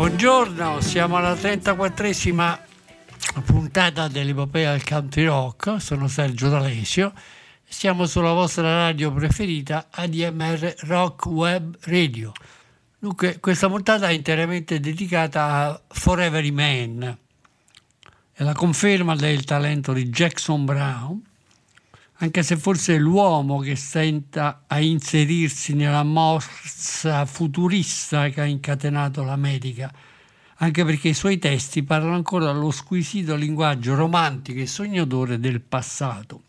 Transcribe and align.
Buongiorno, 0.00 0.80
siamo 0.80 1.18
alla 1.18 1.34
34esima 1.34 2.58
puntata 3.44 4.08
dell'epopea 4.08 4.70
del 4.70 4.82
country 4.82 5.26
rock, 5.26 5.78
sono 5.78 6.08
Sergio 6.08 6.48
D'Alesio, 6.48 7.12
siamo 7.68 8.06
sulla 8.06 8.32
vostra 8.32 8.86
radio 8.86 9.12
preferita 9.12 9.88
ADMR 9.90 10.74
Rock 10.84 11.26
Web 11.26 11.76
Radio. 11.82 12.32
Dunque, 12.98 13.40
questa 13.40 13.68
puntata 13.68 14.08
è 14.08 14.12
interamente 14.12 14.80
dedicata 14.80 15.66
a 15.66 15.82
Forever 15.86 16.50
Man, 16.50 17.18
è 18.32 18.42
la 18.42 18.54
conferma 18.54 19.14
del 19.14 19.44
talento 19.44 19.92
di 19.92 20.08
Jackson 20.08 20.64
Brown, 20.64 21.22
anche 22.22 22.42
se 22.42 22.58
forse 22.58 22.96
è 22.96 22.98
l'uomo 22.98 23.60
che 23.60 23.76
stenta 23.76 24.64
a 24.66 24.78
inserirsi 24.78 25.72
nella 25.72 26.02
mossa 26.02 27.24
futurista 27.24 28.28
che 28.28 28.42
ha 28.42 28.44
incatenato 28.44 29.22
l'America, 29.22 29.90
anche 30.56 30.84
perché 30.84 31.08
i 31.08 31.14
suoi 31.14 31.38
testi 31.38 31.82
parlano 31.82 32.14
ancora 32.14 32.44
dallo 32.44 32.70
squisito 32.70 33.34
linguaggio 33.36 33.94
romantico 33.94 34.60
e 34.60 34.66
sognatore 34.66 35.40
del 35.40 35.62
passato. 35.62 36.42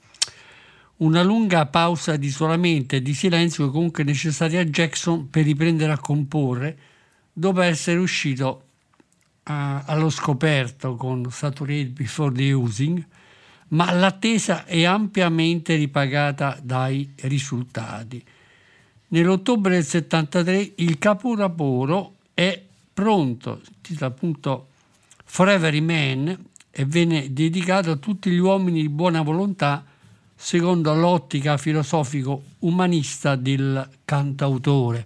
Una 0.97 1.23
lunga 1.23 1.65
pausa 1.67 2.17
di 2.17 2.27
isolamento 2.27 2.95
e 2.95 3.01
di 3.01 3.13
silenzio 3.13 3.65
che 3.65 3.71
comunque 3.71 4.03
è 4.03 4.05
necessaria 4.05 4.59
a 4.59 4.65
Jackson 4.65 5.29
per 5.29 5.45
riprendere 5.45 5.93
a 5.93 5.97
comporre 5.97 6.77
dopo 7.31 7.61
essere 7.61 7.97
uscito 7.97 8.63
a- 9.43 9.83
allo 9.85 10.09
scoperto 10.09 10.95
con 10.95 11.25
Saturday 11.31 11.85
Before 11.85 12.35
the 12.35 12.51
Using, 12.51 13.03
ma 13.71 13.91
l'attesa 13.91 14.65
è 14.65 14.83
ampiamente 14.83 15.75
ripagata 15.75 16.57
dai 16.61 17.13
risultati. 17.21 18.23
Nell'ottobre 19.09 19.75
del 19.75 19.83
73 19.83 20.73
il 20.75 20.97
capolavoro 20.97 22.15
è 22.33 22.61
pronto, 22.93 23.61
si 23.63 23.71
titola 23.81 24.11
appunto 24.11 24.67
Forever 25.25 25.81
Man 25.81 26.37
e 26.69 26.85
viene 26.85 27.33
dedicato 27.33 27.91
a 27.91 27.97
tutti 27.97 28.29
gli 28.29 28.37
uomini 28.37 28.81
di 28.81 28.89
buona 28.89 29.21
volontà 29.21 29.83
secondo 30.35 30.93
l'ottica 30.93 31.57
filosofico-umanista 31.57 33.35
del 33.35 33.87
cantautore. 34.05 35.05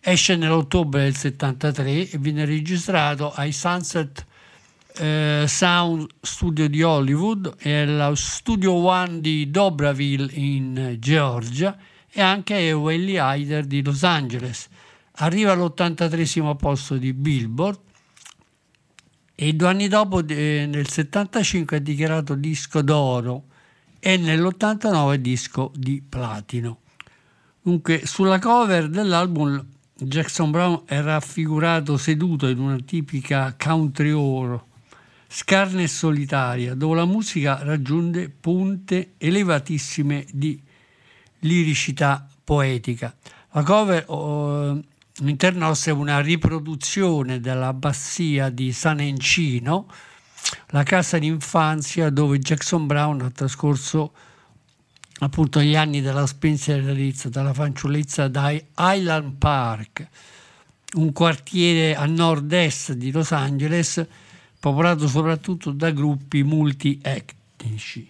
Esce 0.00 0.36
nell'ottobre 0.36 1.02
del 1.02 1.16
73 1.16 2.10
e 2.10 2.18
viene 2.18 2.44
registrato 2.44 3.30
ai 3.32 3.52
Sunset 3.52 4.26
eh, 5.00 5.44
Sound 5.48 6.06
Studio 6.20 6.68
di 6.68 6.82
Hollywood 6.82 7.54
e 7.58 7.80
allo 7.80 8.14
Studio 8.14 8.74
One 8.74 9.20
di 9.20 9.50
Dobraville 9.50 10.30
in 10.34 10.96
Georgia 10.98 11.76
e 12.12 12.20
anche 12.20 12.72
Welly 12.72 13.18
Hyder 13.18 13.64
di 13.64 13.82
Los 13.82 14.02
Angeles. 14.02 14.68
Arriva 15.12 15.52
all'83 15.52 16.56
posto 16.56 16.96
di 16.96 17.14
Billboard 17.14 17.78
e 19.34 19.54
due 19.54 19.68
anni 19.68 19.88
dopo, 19.88 20.26
eh, 20.26 20.66
nel 20.68 20.86
75, 20.86 21.78
è 21.78 21.80
dichiarato 21.80 22.34
disco 22.34 22.82
d'oro 22.82 23.44
e 23.98 24.18
nell'89 24.18 25.14
disco 25.14 25.72
di 25.74 26.02
platino. 26.06 26.80
Dunque, 27.62 28.04
sulla 28.04 28.38
cover 28.38 28.88
dell'album 28.88 29.64
Jackson 29.94 30.50
Brown 30.50 30.82
è 30.84 31.00
raffigurato 31.00 31.96
seduto 31.96 32.48
in 32.48 32.58
una 32.58 32.78
tipica 32.84 33.54
country 33.58 34.10
oro, 34.10 34.68
scarna 35.32 35.80
e 35.80 35.86
solitaria, 35.86 36.74
dove 36.74 36.96
la 36.96 37.04
musica 37.04 37.62
raggiunge 37.62 38.28
punte 38.28 39.12
elevatissime 39.16 40.26
di 40.32 40.60
liricità 41.40 42.26
poetica. 42.42 43.14
La 43.52 43.62
cover 43.62 44.04
oh, 44.08 44.82
all'interno 45.20 45.68
nostro 45.68 45.92
è 45.92 45.96
una 45.96 46.18
riproduzione 46.20 47.38
della 47.38 47.68
abbazia 47.68 48.48
di 48.48 48.72
San 48.72 48.98
Encino, 48.98 49.86
la 50.70 50.82
casa 50.82 51.16
d'infanzia 51.18 52.10
dove 52.10 52.40
Jackson 52.40 52.88
Brown 52.88 53.20
ha 53.20 53.30
trascorso 53.30 54.12
appunto 55.20 55.60
gli 55.60 55.76
anni 55.76 56.00
della 56.00 56.26
spensieratezza, 56.26 57.28
dalla 57.28 57.54
fanciullezza 57.54 58.26
da 58.26 58.50
Highland 58.50 59.34
Park, 59.36 60.08
un 60.94 61.12
quartiere 61.12 61.94
a 61.94 62.06
nord-est 62.06 62.94
di 62.94 63.12
Los 63.12 63.30
Angeles 63.30 64.04
popolato 64.60 65.08
soprattutto 65.08 65.70
da 65.70 65.90
gruppi 65.90 66.42
multietnici. 66.42 68.08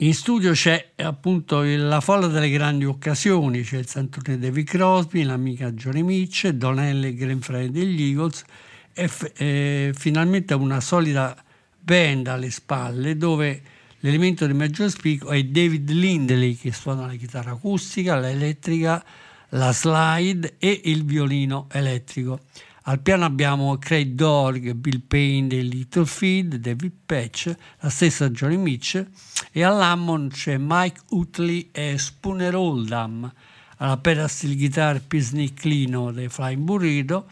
In 0.00 0.14
studio 0.14 0.52
c'è 0.52 0.92
appunto 0.98 1.62
la 1.62 2.00
folla 2.00 2.28
delle 2.28 2.50
grandi 2.50 2.84
occasioni, 2.84 3.62
c'è 3.62 3.78
il 3.78 3.88
Santurne 3.88 4.38
David 4.38 4.64
Crosby, 4.64 5.24
l'amica 5.24 5.72
Johnny 5.72 6.02
Mitchell, 6.02 6.52
Donnell 6.52 7.02
e 7.02 7.14
Glenn 7.14 7.40
Frey 7.40 7.68
degli 7.68 8.02
Eagles 8.02 8.44
e, 8.92 9.08
f- 9.08 9.32
e 9.36 9.90
finalmente 9.96 10.54
una 10.54 10.78
solida 10.78 11.36
band 11.80 12.28
alle 12.28 12.50
spalle 12.50 13.16
dove 13.16 13.60
l'elemento 13.98 14.46
di 14.46 14.52
maggior 14.52 14.88
spicco 14.88 15.30
è 15.30 15.42
David 15.42 15.90
Lindley 15.90 16.54
che 16.54 16.70
suona 16.72 17.06
la 17.06 17.14
chitarra 17.14 17.50
acustica, 17.50 18.16
l'elettrica, 18.16 19.04
la 19.50 19.72
slide 19.72 20.54
e 20.60 20.80
il 20.84 21.04
violino 21.04 21.66
elettrico. 21.72 22.42
Al 22.88 23.00
piano 23.00 23.26
abbiamo 23.26 23.76
Craig 23.76 24.12
Dorg, 24.12 24.72
Bill 24.72 25.02
Payne 25.06 25.60
Little 25.60 26.06
Feed, 26.06 26.54
David 26.54 26.92
Patch, 27.04 27.54
la 27.80 27.90
stessa 27.90 28.30
Johnny 28.30 28.56
Mitchell 28.56 29.06
e 29.52 29.62
all'Hammond 29.62 30.32
c'è 30.32 30.56
Mike 30.58 31.02
Utley 31.10 31.68
e 31.70 31.98
Spooner 31.98 32.54
Oldham, 32.54 33.30
alla 33.76 33.98
pedal 33.98 34.30
guitar 34.40 35.02
Pisnick 35.02 35.64
Lino 35.64 36.12
dei 36.12 36.30
Flying 36.30 36.62
Burrito, 36.62 37.26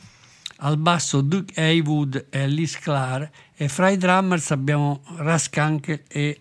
al 0.56 0.76
basso 0.76 1.22
Duke 1.22 1.58
Haywood 1.58 2.26
e 2.28 2.46
Liz 2.48 2.78
Clark. 2.78 3.30
E 3.54 3.68
fra 3.68 3.88
i 3.88 3.96
drummers 3.96 4.50
abbiamo 4.50 5.00
Raskankel 5.16 6.02
e 6.06 6.38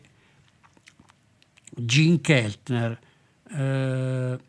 Gene 1.70 2.20
Keltner. 2.20 3.00
Eh, 3.50 4.40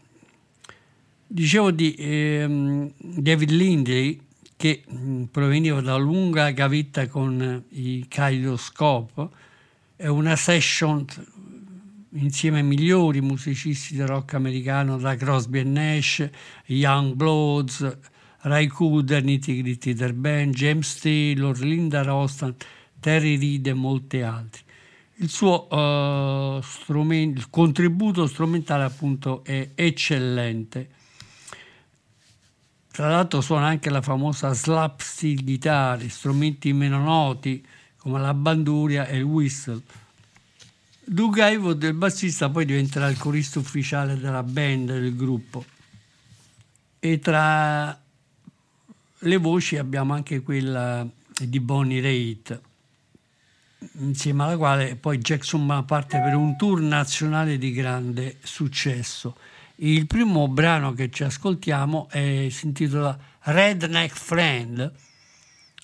dicevo 1.25 1.71
di 1.71 1.95
ehm, 1.97 2.93
David 2.99 3.51
Lindley 3.51 4.25
che 4.57 4.85
mh, 4.87 5.25
proveniva 5.25 5.81
da 5.81 5.97
lunga 5.97 6.51
gavetta 6.51 7.07
con 7.09 7.65
i 7.71 8.07
Kaleidoscope, 8.09 9.29
è 9.97 10.07
una 10.07 10.37
session 10.37 11.05
insieme 12.13 12.59
ai 12.59 12.65
migliori 12.65 13.21
musicisti 13.21 13.95
del 13.95 14.07
rock 14.07 14.35
americano 14.35 14.97
da 14.97 15.15
Crosby 15.17 15.63
Nash, 15.65 16.29
Young 16.67 17.15
Bloods, 17.15 17.99
Ray 18.41 18.67
Cooder, 18.69 19.23
Nitty 19.23 19.61
Gritty 19.61 19.93
Der 19.93 20.15
Band, 20.15 20.55
James 20.55 20.99
Taylor, 21.01 21.59
Linda 21.59 22.03
Rostan, 22.03 22.55
Terry 23.01 23.39
Reid 23.39 23.67
e 23.67 23.75
molti 23.75 24.21
altri. 24.23 24.63
Il 25.17 25.29
suo 25.29 25.69
eh, 25.69 26.61
strumen- 26.63 27.31
il 27.31 27.51
contributo 27.51 28.27
strumentale 28.27 28.85
appunto 28.85 29.43
è 29.45 29.71
eccellente. 29.75 30.91
Tra 32.97 33.11
l'altro 33.11 33.43
suona 33.43 33.67
anche 33.67 33.91
la 33.91 34.01
famosa 34.01 34.55
slap 34.55 35.01
steel 35.01 35.45
guitar, 35.45 36.01
strumenti 36.09 36.73
meno 36.73 36.99
noti 36.99 37.63
come 37.99 38.19
la 38.19 38.33
banduria 38.33 39.07
e 39.07 39.19
il 39.19 39.23
whistle. 39.23 39.83
Doug 41.05 41.39
Haywood, 41.39 41.83
il 41.83 41.93
bassista, 41.93 42.49
poi 42.49 42.65
diventerà 42.65 43.09
il 43.09 43.19
corista 43.19 43.59
ufficiale 43.59 44.19
della 44.19 44.43
band 44.43 44.93
del 44.93 45.15
gruppo. 45.15 45.67
E 46.99 47.19
tra 47.19 48.01
le 49.19 49.37
voci 49.37 49.77
abbiamo 49.77 50.15
anche 50.15 50.41
quella 50.41 51.07
di 51.39 51.61
Bonnie 51.61 52.01
Raitt, 52.01 52.61
insieme 53.99 54.45
alla 54.45 54.57
quale 54.57 54.97
poi 54.97 55.19
Jackson 55.19 55.85
parte 55.85 56.19
per 56.19 56.35
un 56.35 56.57
tour 56.57 56.81
nazionale 56.81 57.59
di 57.59 57.73
grande 57.73 58.39
successo. 58.43 59.37
Il 59.79 60.07
primo 60.07 60.49
brano 60.49 60.93
che 60.93 61.11
ci 61.11 61.23
ascoltiamo 61.25 62.09
è, 62.09 62.49
si 62.51 62.67
intitola 62.67 63.19
Redneck 63.43 64.17
Friend, 64.17 64.93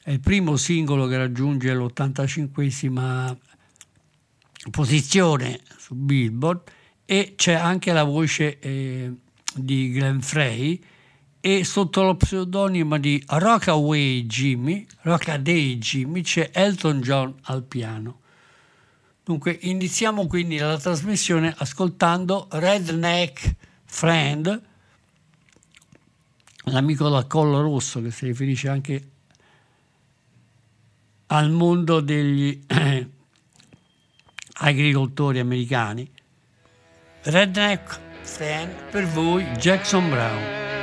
è 0.02 0.10
il 0.10 0.20
primo 0.20 0.56
singolo 0.56 1.06
che 1.06 1.18
raggiunge 1.18 1.74
l'85esima 1.74 3.36
posizione 4.70 5.60
su 5.76 5.94
Billboard 5.94 6.70
e 7.04 7.34
c'è 7.36 7.52
anche 7.52 7.92
la 7.92 8.04
voce 8.04 8.58
eh, 8.60 9.12
di 9.54 9.90
Glenn 9.90 10.20
Frey 10.20 10.82
e 11.38 11.64
sotto 11.64 12.02
lo 12.02 12.16
pseudonimo 12.16 12.96
di 12.96 13.22
Rockaway 13.26 14.24
Jimmy, 14.24 14.86
Rockaday 15.02 15.76
Jimmy, 15.76 16.22
c'è 16.22 16.50
Elton 16.52 17.00
John 17.00 17.34
al 17.42 17.64
piano. 17.64 18.20
Dunque 19.22 19.58
iniziamo 19.62 20.26
quindi 20.26 20.56
la 20.56 20.78
trasmissione 20.78 21.54
ascoltando 21.58 22.48
Redneck 22.50 23.54
Friend, 23.94 24.62
l'amico 26.64 27.08
dal 27.10 27.26
collo 27.26 27.60
rosso 27.60 28.00
che 28.02 28.10
si 28.10 28.24
riferisce 28.24 28.68
anche 28.68 29.10
al 31.26 31.50
mondo 31.50 32.00
degli 32.00 32.64
agricoltori 34.54 35.38
americani. 35.38 36.10
Redneck 37.24 38.00
Friend 38.22 38.72
per 38.90 39.06
voi 39.06 39.44
Jackson 39.58 40.08
Brown. 40.08 40.81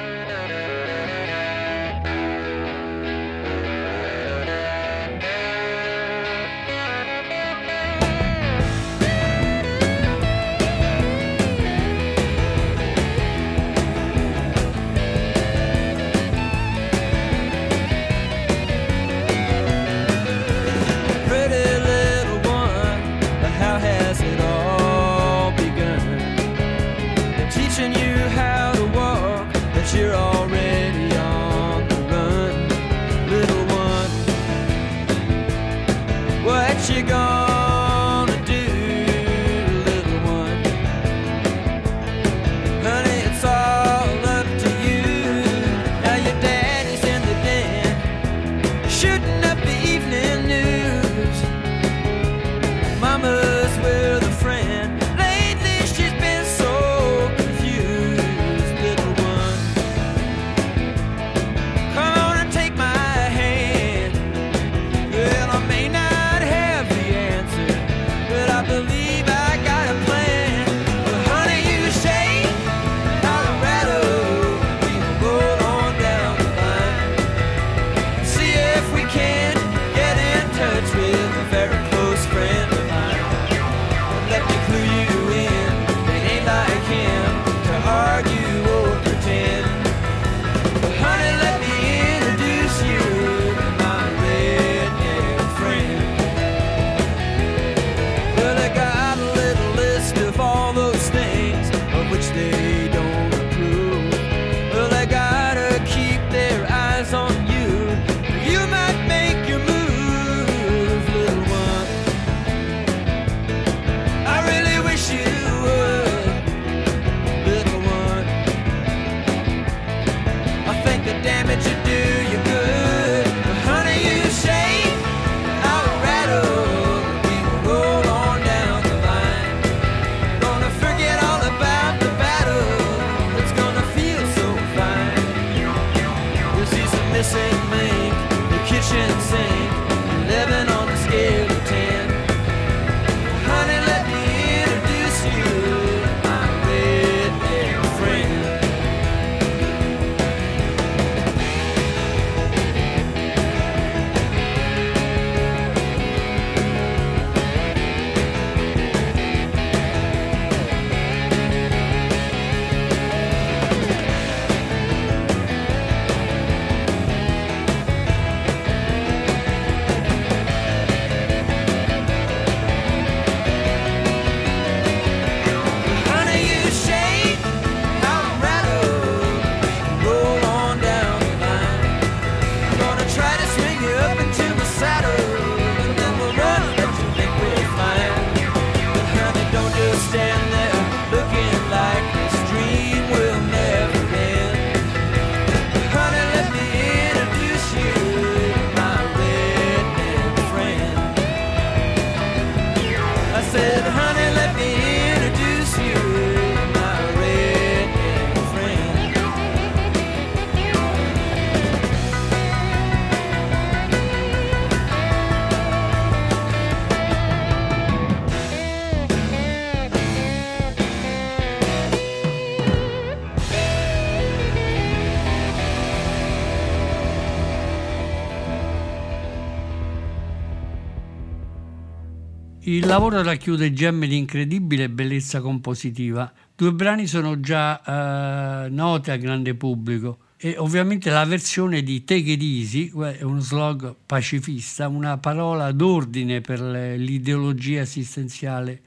Il 232.70 232.86
lavoro 232.86 233.24
racchiude 233.24 233.74
gemme 233.74 234.06
di 234.06 234.16
incredibile 234.16 234.90
bellezza 234.90 235.42
compositiva. 235.42 236.32
Due 236.56 236.72
brani 236.72 237.08
sono 237.08 237.40
già 237.40 237.82
eh, 237.82 238.70
note 238.70 239.10
al 239.12 239.18
grande 239.18 239.56
pubblico 239.56 240.20
e 240.38 240.56
ovviamente 240.56 241.10
la 241.10 241.26
versione 241.26 241.82
di 241.82 242.04
Take 242.04 242.34
It 242.34 242.42
Easy 242.44 242.92
è 243.18 243.24
uno 243.24 243.40
slog 243.40 243.96
pacifista, 244.06 244.88
una 244.88 245.18
parola 245.18 245.72
d'ordine 245.72 246.42
per 246.42 246.62
l'ideologia 246.62 247.82
assistenziale 247.82 248.82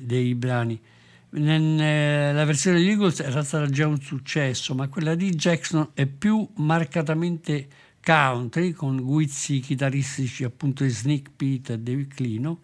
dei 0.00 0.34
brani. 0.34 0.76
Eh, 1.30 2.30
la 2.32 2.44
versione 2.44 2.80
di 2.80 2.88
Eagles 2.88 3.20
era 3.20 3.44
stata 3.44 3.68
già 3.68 3.86
un 3.86 4.00
successo, 4.00 4.74
ma 4.74 4.88
quella 4.88 5.14
di 5.14 5.30
Jackson 5.30 5.90
è 5.94 6.06
più 6.06 6.44
marcatamente 6.56 7.68
country, 8.02 8.72
con 8.72 9.00
guizzi 9.00 9.60
chitarristici 9.60 10.42
appunto 10.42 10.82
di 10.82 10.90
Sneak 10.90 11.30
Pete 11.36 11.74
e 11.74 11.78
David 11.78 12.12
Clino, 12.12 12.60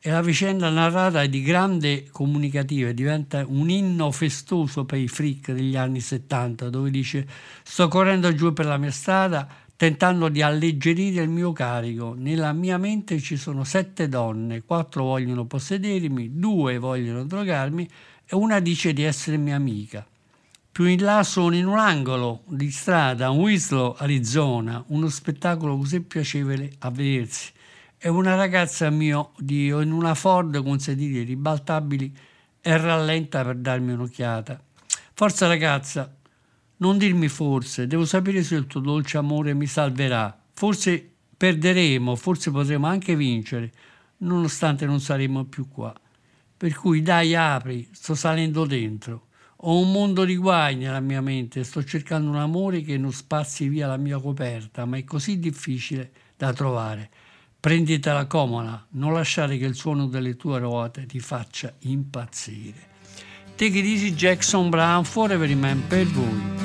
e 0.00 0.10
la 0.10 0.22
vicenda 0.22 0.70
narrata 0.70 1.22
è 1.22 1.28
di 1.28 1.42
grande 1.42 2.08
comunicativa, 2.10 2.92
diventa 2.92 3.44
un 3.46 3.68
inno 3.68 4.12
festoso 4.12 4.84
per 4.84 4.98
i 4.98 5.08
freak 5.08 5.50
degli 5.50 5.76
anni 5.76 6.00
70, 6.00 6.70
dove 6.70 6.90
dice 6.90 7.26
sto 7.64 7.88
correndo 7.88 8.32
giù 8.32 8.52
per 8.52 8.66
la 8.66 8.76
mia 8.76 8.92
strada 8.92 9.48
tentando 9.78 10.28
di 10.28 10.42
alleggerire 10.42 11.22
il 11.22 11.28
mio 11.28 11.52
carico. 11.52 12.14
Nella 12.16 12.52
mia 12.52 12.78
mente 12.78 13.20
ci 13.20 13.36
sono 13.36 13.62
sette 13.64 14.08
donne, 14.08 14.62
quattro 14.64 15.04
vogliono 15.04 15.44
possedermi, 15.46 16.38
due 16.38 16.78
vogliono 16.78 17.24
drogarmi 17.24 17.88
e 18.26 18.34
una 18.34 18.60
dice 18.60 18.92
di 18.92 19.02
essere 19.02 19.36
mia 19.36 19.54
amica. 19.54 20.06
Più 20.70 20.84
in 20.84 21.02
là 21.02 21.24
sono 21.24 21.56
in 21.56 21.66
un 21.66 21.78
angolo 21.78 22.42
di 22.46 22.70
strada, 22.70 23.26
a 23.26 23.30
Winslow, 23.30 23.94
Arizona, 23.98 24.82
uno 24.88 25.08
spettacolo 25.08 25.76
così 25.76 26.00
piacevole 26.02 26.72
a 26.78 26.90
vedersi. 26.90 27.50
E 28.00 28.08
una 28.08 28.36
ragazza 28.36 28.90
mio 28.90 29.32
di, 29.38 29.66
in 29.66 29.90
una 29.90 30.14
Ford 30.14 30.62
con 30.62 30.78
sedili 30.78 31.24
ribaltabili 31.24 32.16
e 32.60 32.76
rallenta 32.76 33.42
per 33.42 33.56
darmi 33.56 33.90
un'occhiata. 33.90 34.62
Forza 35.14 35.48
ragazza, 35.48 36.14
non 36.76 36.96
dirmi 36.96 37.26
forse, 37.26 37.88
devo 37.88 38.04
sapere 38.04 38.44
se 38.44 38.54
il 38.54 38.68
tuo 38.68 38.78
dolce 38.78 39.18
amore 39.18 39.52
mi 39.52 39.66
salverà. 39.66 40.40
Forse 40.52 41.10
perderemo, 41.36 42.14
forse 42.14 42.52
potremo 42.52 42.86
anche 42.86 43.16
vincere, 43.16 43.72
nonostante 44.18 44.86
non 44.86 45.00
saremo 45.00 45.42
più 45.46 45.68
qua. 45.68 45.92
Per 46.56 46.74
cui 46.76 47.02
dai, 47.02 47.34
apri, 47.34 47.88
sto 47.90 48.14
salendo 48.14 48.64
dentro. 48.64 49.26
Ho 49.62 49.76
un 49.76 49.90
mondo 49.90 50.24
di 50.24 50.36
guai 50.36 50.76
nella 50.76 51.00
mia 51.00 51.20
mente, 51.20 51.64
sto 51.64 51.82
cercando 51.82 52.30
un 52.30 52.36
amore 52.36 52.82
che 52.82 52.96
non 52.96 53.10
spazzi 53.10 53.66
via 53.66 53.88
la 53.88 53.96
mia 53.96 54.20
coperta, 54.20 54.84
ma 54.84 54.98
è 54.98 55.02
così 55.02 55.40
difficile 55.40 56.12
da 56.36 56.52
trovare. 56.52 57.10
Prenditela 57.60 58.26
comoda, 58.26 58.86
non 58.90 59.12
lasciare 59.12 59.58
che 59.58 59.64
il 59.64 59.74
suono 59.74 60.06
delle 60.06 60.36
tue 60.36 60.60
ruote 60.60 61.06
ti 61.06 61.18
faccia 61.18 61.74
impazzire. 61.80 62.86
Take 63.56 63.78
it 63.78 63.84
easy 63.84 64.14
Jackson 64.14 64.70
Brown, 64.70 65.02
Forever 65.02 65.50
in 65.50 65.58
Man 65.58 65.82
per 65.88 66.06
voi. 66.06 66.57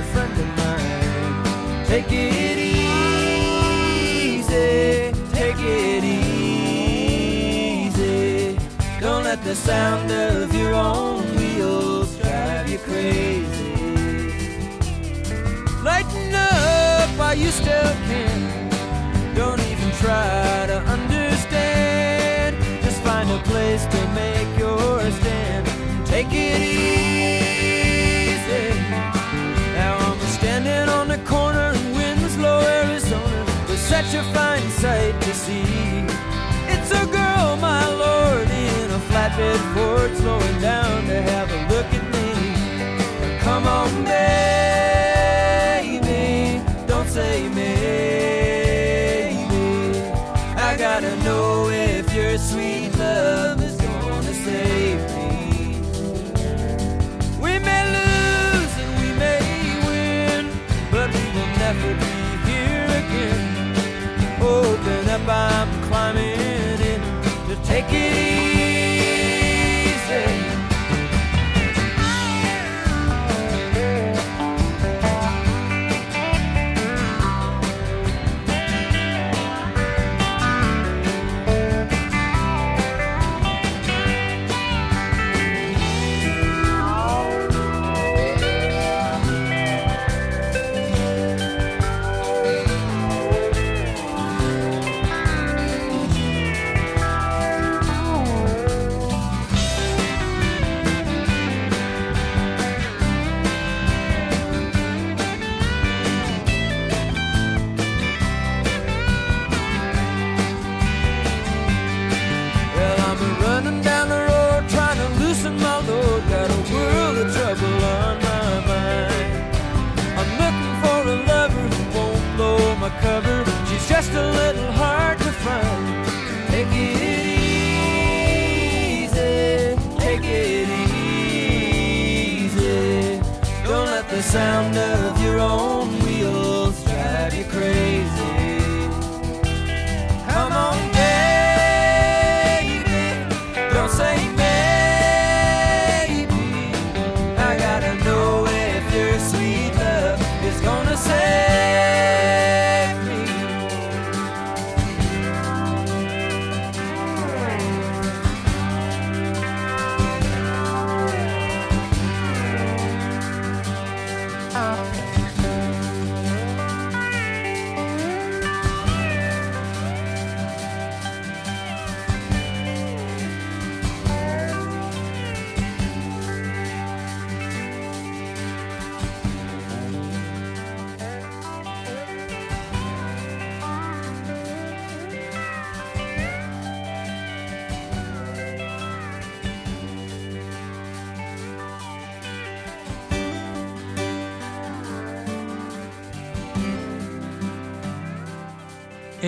A 0.00 0.02
friend 0.14 0.32
of 0.32 0.48
mine. 0.56 1.84
Take 1.84 2.10
it 2.10 2.58
easy, 2.58 2.92
take 5.38 5.60
it 5.60 6.04
easy. 6.04 7.38
Don't 9.00 9.24
let 9.24 9.42
the 9.44 9.54
sound 9.54 10.10
of 10.10 10.54
your 10.54 10.74
own 10.74 11.22
wheels 11.36 12.16
drive 12.18 12.70
you 12.70 12.78
crazy. 12.78 13.72
Lighten 15.82 16.34
up 16.34 17.08
while 17.18 17.36
you 17.42 17.50
still 17.50 17.92
can. 18.08 18.38
Don't 19.34 19.60
even 19.72 19.90
try 20.04 20.66
to 20.72 20.78
understand. 20.96 22.56
Just 22.84 23.02
find 23.02 23.28
a 23.30 23.38
place 23.50 23.84
to 23.94 23.99
sight 34.80 35.20
to 35.20 35.34
see. 35.34 36.06
It's 36.72 36.90
a 36.90 37.04
girl, 37.04 37.56
my 37.56 37.86
lord, 37.86 38.48
in 38.48 38.90
a 38.90 39.00
flatbed 39.08 39.60
Ford, 39.74 40.16
slowing 40.16 40.60
down 40.60 41.06
to 41.08 41.20
have 41.20 41.48
a 41.52 41.60
look 41.72 41.88
at 41.92 42.04
me. 42.14 43.38
Come 43.40 43.66
on, 43.66 44.04
baby, 44.04 44.49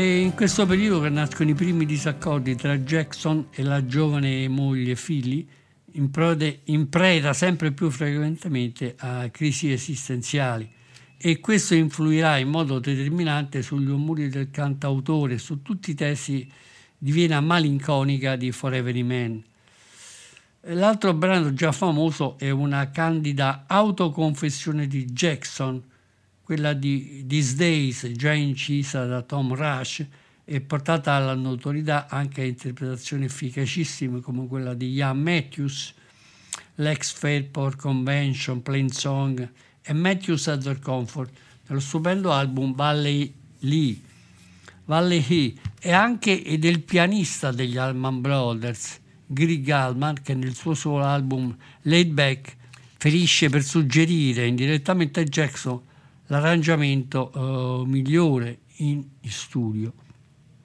È 0.02 0.04
in 0.04 0.34
questo 0.34 0.66
periodo 0.66 1.00
che 1.00 1.10
nascono 1.10 1.50
i 1.50 1.54
primi 1.54 1.86
disaccordi 1.86 2.56
tra 2.56 2.76
Jackson 2.76 3.46
e 3.52 3.62
la 3.62 3.86
giovane 3.86 4.48
moglie 4.48 4.96
Philly, 4.96 5.46
in, 5.92 6.10
prode- 6.10 6.62
in 6.64 6.88
preda 6.88 7.32
sempre 7.32 7.70
più 7.70 7.88
frequentemente 7.88 8.96
a 8.98 9.28
crisi 9.30 9.70
esistenziali. 9.70 10.68
E 11.16 11.38
questo 11.38 11.76
influirà 11.76 12.36
in 12.38 12.48
modo 12.48 12.80
determinante 12.80 13.62
sugli 13.62 13.90
umori 13.90 14.28
del 14.28 14.50
cantautore 14.50 15.38
su 15.38 15.62
tutti 15.62 15.92
i 15.92 15.94
testi 15.94 16.50
di 16.98 17.12
vena 17.12 17.40
malinconica 17.40 18.34
di 18.34 18.50
Forever 18.50 19.04
Man. 19.04 19.40
L'altro 20.62 21.14
brano 21.14 21.54
già 21.54 21.70
famoso 21.70 22.36
è 22.40 22.50
una 22.50 22.90
candida 22.90 23.66
autoconfessione 23.68 24.88
di 24.88 25.04
Jackson, 25.04 25.80
quella 26.52 26.74
di 26.74 27.24
These 27.26 27.56
Days, 27.56 28.12
già 28.12 28.34
incisa 28.34 29.06
da 29.06 29.22
Tom 29.22 29.54
Rush 29.54 30.04
e 30.44 30.60
portata 30.60 31.14
alla 31.14 31.32
notorietà 31.32 32.08
anche 32.10 32.42
a 32.42 32.44
interpretazioni 32.44 33.24
efficacissime 33.24 34.20
come 34.20 34.46
quella 34.46 34.74
di 34.74 34.92
Ian 34.92 35.18
Matthews, 35.18 35.94
l'ex 36.74 37.10
Fairport 37.14 37.78
Convention, 37.78 38.60
Plain 38.60 38.90
Song 38.90 39.50
e 39.80 39.92
Matthews 39.94 40.44
Other 40.44 40.78
Comfort, 40.78 41.32
nello 41.68 41.80
stupendo 41.80 42.30
album 42.30 42.74
Valley 42.74 43.32
Lee. 43.60 43.98
Valley 44.84 45.24
Lee 45.26 45.54
e 45.80 45.90
anche 45.90 46.58
del 46.58 46.80
pianista 46.82 47.50
degli 47.50 47.78
Allman 47.78 48.20
Brothers, 48.20 49.00
Greg 49.24 49.66
Allman, 49.70 50.20
che 50.22 50.34
nel 50.34 50.54
suo 50.54 50.74
solo 50.74 51.02
album 51.02 51.56
Laid 51.84 52.12
Back 52.12 52.56
ferisce 52.98 53.48
per 53.48 53.62
suggerire 53.62 54.46
indirettamente 54.46 55.20
a 55.20 55.24
Jackson 55.24 55.80
l'arrangiamento 56.32 57.30
eh, 57.30 57.86
migliore 57.86 58.60
in 58.76 59.04
studio. 59.26 59.92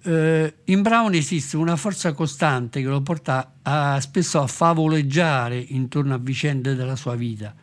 Eh, 0.02 0.54
in 0.64 0.82
Brown 0.82 1.14
esiste 1.14 1.58
una 1.58 1.76
forza 1.76 2.14
costante 2.14 2.82
che 2.82 2.88
lo 2.88 3.02
porta 3.02 3.56
a, 3.64 4.00
spesso 4.00 4.40
a 4.40 4.48
favoleggiare 4.48 5.58
intorno 5.58 6.14
a 6.14 6.18
vicende 6.18 6.74
della 6.74 6.96
sua 6.96 7.16
vita. 7.16 7.54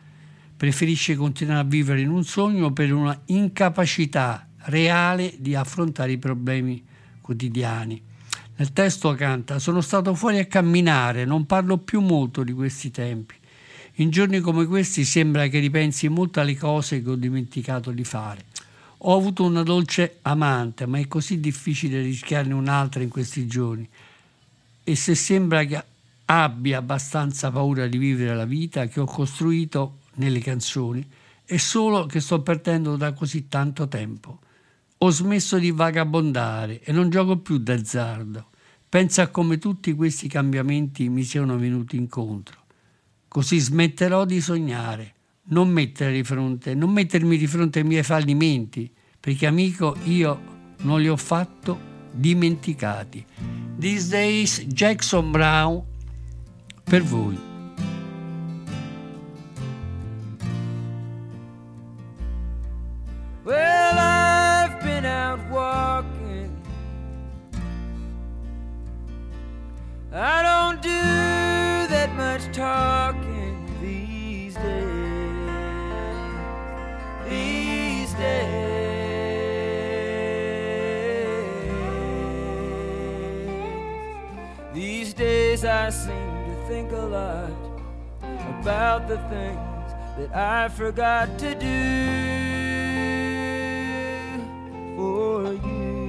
Preferisce 0.55 1.15
continuare 1.15 1.61
a 1.61 1.63
vivere 1.63 2.01
in 2.01 2.09
un 2.09 2.23
sogno 2.23 2.71
per 2.71 2.93
una 2.93 3.19
incapacità 3.25 4.49
reale 4.65 5.33
di 5.39 5.55
affrontare 5.55 6.11
i 6.11 6.19
problemi 6.19 6.85
quotidiani. 7.21 7.99
Nel 8.57 8.71
testo 8.71 9.15
canta: 9.15 9.57
Sono 9.57 9.81
stato 9.81 10.13
fuori 10.13 10.37
a 10.37 10.45
camminare, 10.45 11.25
non 11.25 11.47
parlo 11.47 11.79
più 11.79 12.01
molto 12.01 12.43
di 12.43 12.53
questi 12.53 12.91
tempi. 12.91 13.33
In 13.99 14.09
giorni 14.09 14.41
come 14.41 14.65
questi 14.65 15.05
sembra 15.05 15.47
che 15.47 15.59
ripensi 15.59 16.09
molto 16.09 16.41
alle 16.41 16.57
cose 16.57 17.01
che 17.01 17.09
ho 17.09 17.15
dimenticato 17.15 17.91
di 17.91 18.03
fare. 18.03 18.43
Ho 18.97 19.15
avuto 19.15 19.45
una 19.45 19.63
dolce 19.63 20.17
amante, 20.23 20.85
ma 20.85 20.99
è 20.99 21.07
così 21.07 21.39
difficile 21.39 22.01
rischiarne 22.01 22.53
un'altra 22.53 23.01
in 23.01 23.07
questi 23.07 23.47
giorni. 23.47 23.87
E 24.83 24.95
se 24.97 25.15
sembra 25.15 25.63
che 25.63 25.81
abbia 26.25 26.79
abbastanza 26.79 27.49
paura 27.51 27.87
di 27.87 27.97
vivere 27.97 28.35
la 28.35 28.43
vita 28.43 28.85
che 28.87 28.99
ho 28.99 29.05
costruito 29.05 29.99
nelle 30.15 30.39
canzoni, 30.39 31.07
è 31.45 31.55
solo 31.55 32.05
che 32.05 32.19
sto 32.19 32.41
perdendo 32.41 32.97
da 32.97 33.13
così 33.13 33.47
tanto 33.47 33.87
tempo. 33.87 34.39
Ho 34.97 35.09
smesso 35.09 35.57
di 35.57 35.71
vagabondare 35.71 36.81
e 36.81 36.91
non 36.91 37.09
gioco 37.09 37.37
più 37.37 37.59
d'azzardo. 37.59 38.47
Pensa 38.89 39.21
a 39.21 39.27
come 39.27 39.57
tutti 39.57 39.93
questi 39.93 40.27
cambiamenti 40.27 41.07
mi 41.07 41.23
siano 41.23 41.57
venuti 41.57 41.95
incontro. 41.95 42.63
Così 43.27 43.59
smetterò 43.59 44.25
di 44.25 44.41
sognare, 44.41 45.13
non, 45.49 45.73
di 45.73 46.23
fronte, 46.23 46.73
non 46.73 46.91
mettermi 46.91 47.37
di 47.37 47.47
fronte 47.47 47.79
ai 47.79 47.85
miei 47.85 48.03
fallimenti, 48.03 48.91
perché 49.19 49.45
amico 49.45 49.95
io 50.03 50.53
non 50.81 51.01
li 51.01 51.09
ho 51.09 51.17
fatto 51.17 51.79
dimenticati. 52.11 53.25
These 53.77 54.09
days 54.09 54.65
Jackson 54.65 55.31
Brown 55.31 55.83
per 56.83 57.03
voi. 57.03 57.53
Talking 72.55 73.67
these 73.81 74.55
days. 74.55 75.49
These 77.27 78.13
days. 78.13 78.75
These 84.73 85.13
days 85.13 85.65
I 85.65 85.89
seem 85.89 86.45
to 86.45 86.55
think 86.69 86.93
a 86.93 87.05
lot 87.17 87.51
about 88.61 89.09
the 89.09 89.17
things 89.29 89.91
that 90.17 90.33
I 90.33 90.69
forgot 90.69 91.37
to 91.39 91.55
do 91.55 91.83
for 94.95 95.51
you. 95.67 96.05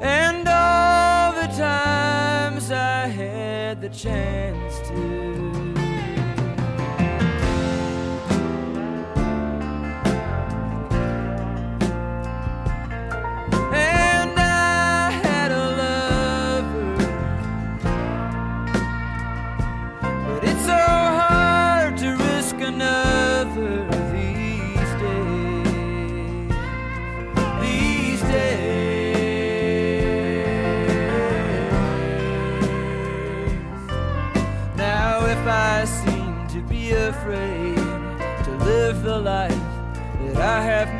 And 0.00 0.48
all 0.48 1.32
the 1.32 1.48
I 2.70 3.06
had 3.08 3.80
the 3.80 3.88
chance 3.88 4.88
to. 4.88 5.71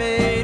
I 0.02 0.41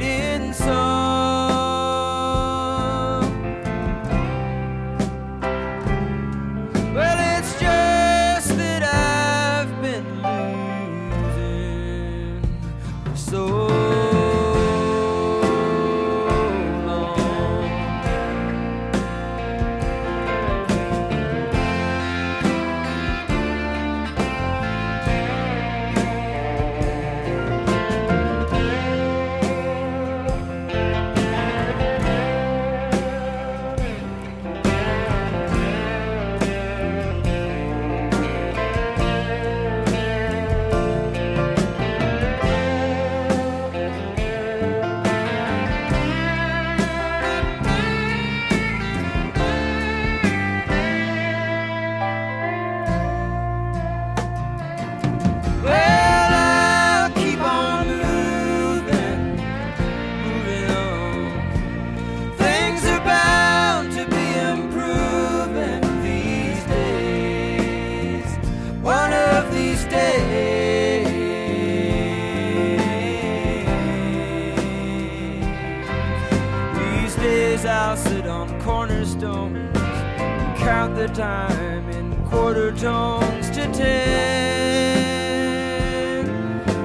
days 77.58 77.66
I'll 77.66 77.96
sit 77.96 78.26
on 78.26 78.60
cornerstones 78.60 79.56
and 79.78 80.58
count 80.58 80.96
the 80.96 81.08
time 81.08 81.88
in 81.90 82.14
quarter 82.26 82.72
tones 82.72 83.50
to 83.50 83.66
ten, 83.72 83.86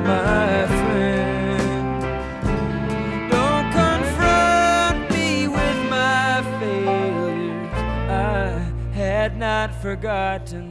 my 0.04 0.68
friend. 0.68 2.02
Don't 3.32 3.72
confront 3.72 5.12
me 5.12 5.48
with 5.48 5.90
my 5.90 6.42
failures. 6.60 7.72
I 8.10 8.72
had 8.94 9.38
not 9.38 9.74
forgotten 9.82 10.63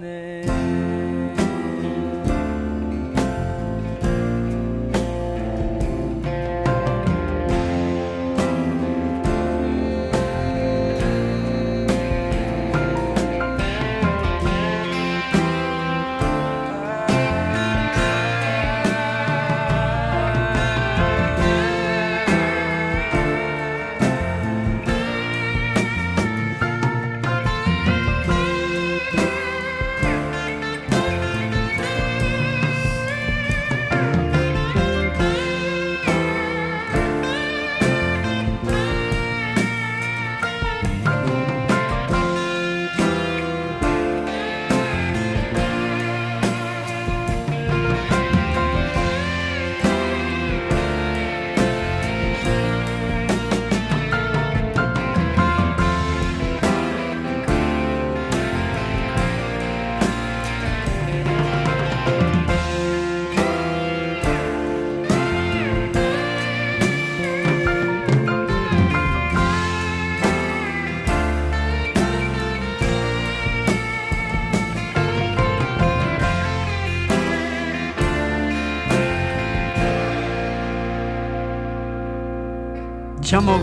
Diciamo 83.22 83.62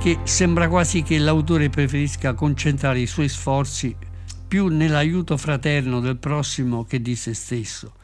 che 0.00 0.18
sembra 0.24 0.68
quasi 0.68 1.02
che 1.02 1.16
l'autore 1.18 1.70
preferisca 1.70 2.34
concentrare 2.34 2.98
i 2.98 3.06
suoi 3.06 3.28
sforzi 3.28 3.96
più 4.48 4.66
nell'aiuto 4.66 5.36
fraterno 5.36 6.00
del 6.00 6.16
prossimo 6.16 6.82
che 6.84 7.00
di 7.00 7.14
se 7.14 7.32
stesso. 7.32 7.94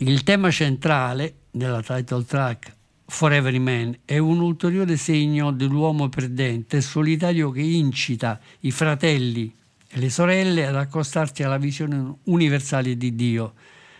Il 0.00 0.22
tema 0.22 0.50
centrale 0.50 1.36
della 1.50 1.80
title 1.80 2.24
track 2.24 2.76
Forever 3.06 3.58
Man 3.58 3.96
è 4.04 4.18
un 4.18 4.40
ulteriore 4.40 4.98
segno 4.98 5.50
dell'uomo 5.50 6.10
perdente 6.10 6.76
e 6.76 6.82
solitario 6.82 7.50
che 7.50 7.62
incita 7.62 8.38
i 8.60 8.70
fratelli 8.70 9.52
e 9.88 9.98
le 9.98 10.10
sorelle 10.10 10.66
ad 10.66 10.76
accostarsi 10.76 11.42
alla 11.42 11.58
visione 11.58 12.18
universale 12.24 12.98
di 12.98 13.14
Dio, 13.14 13.54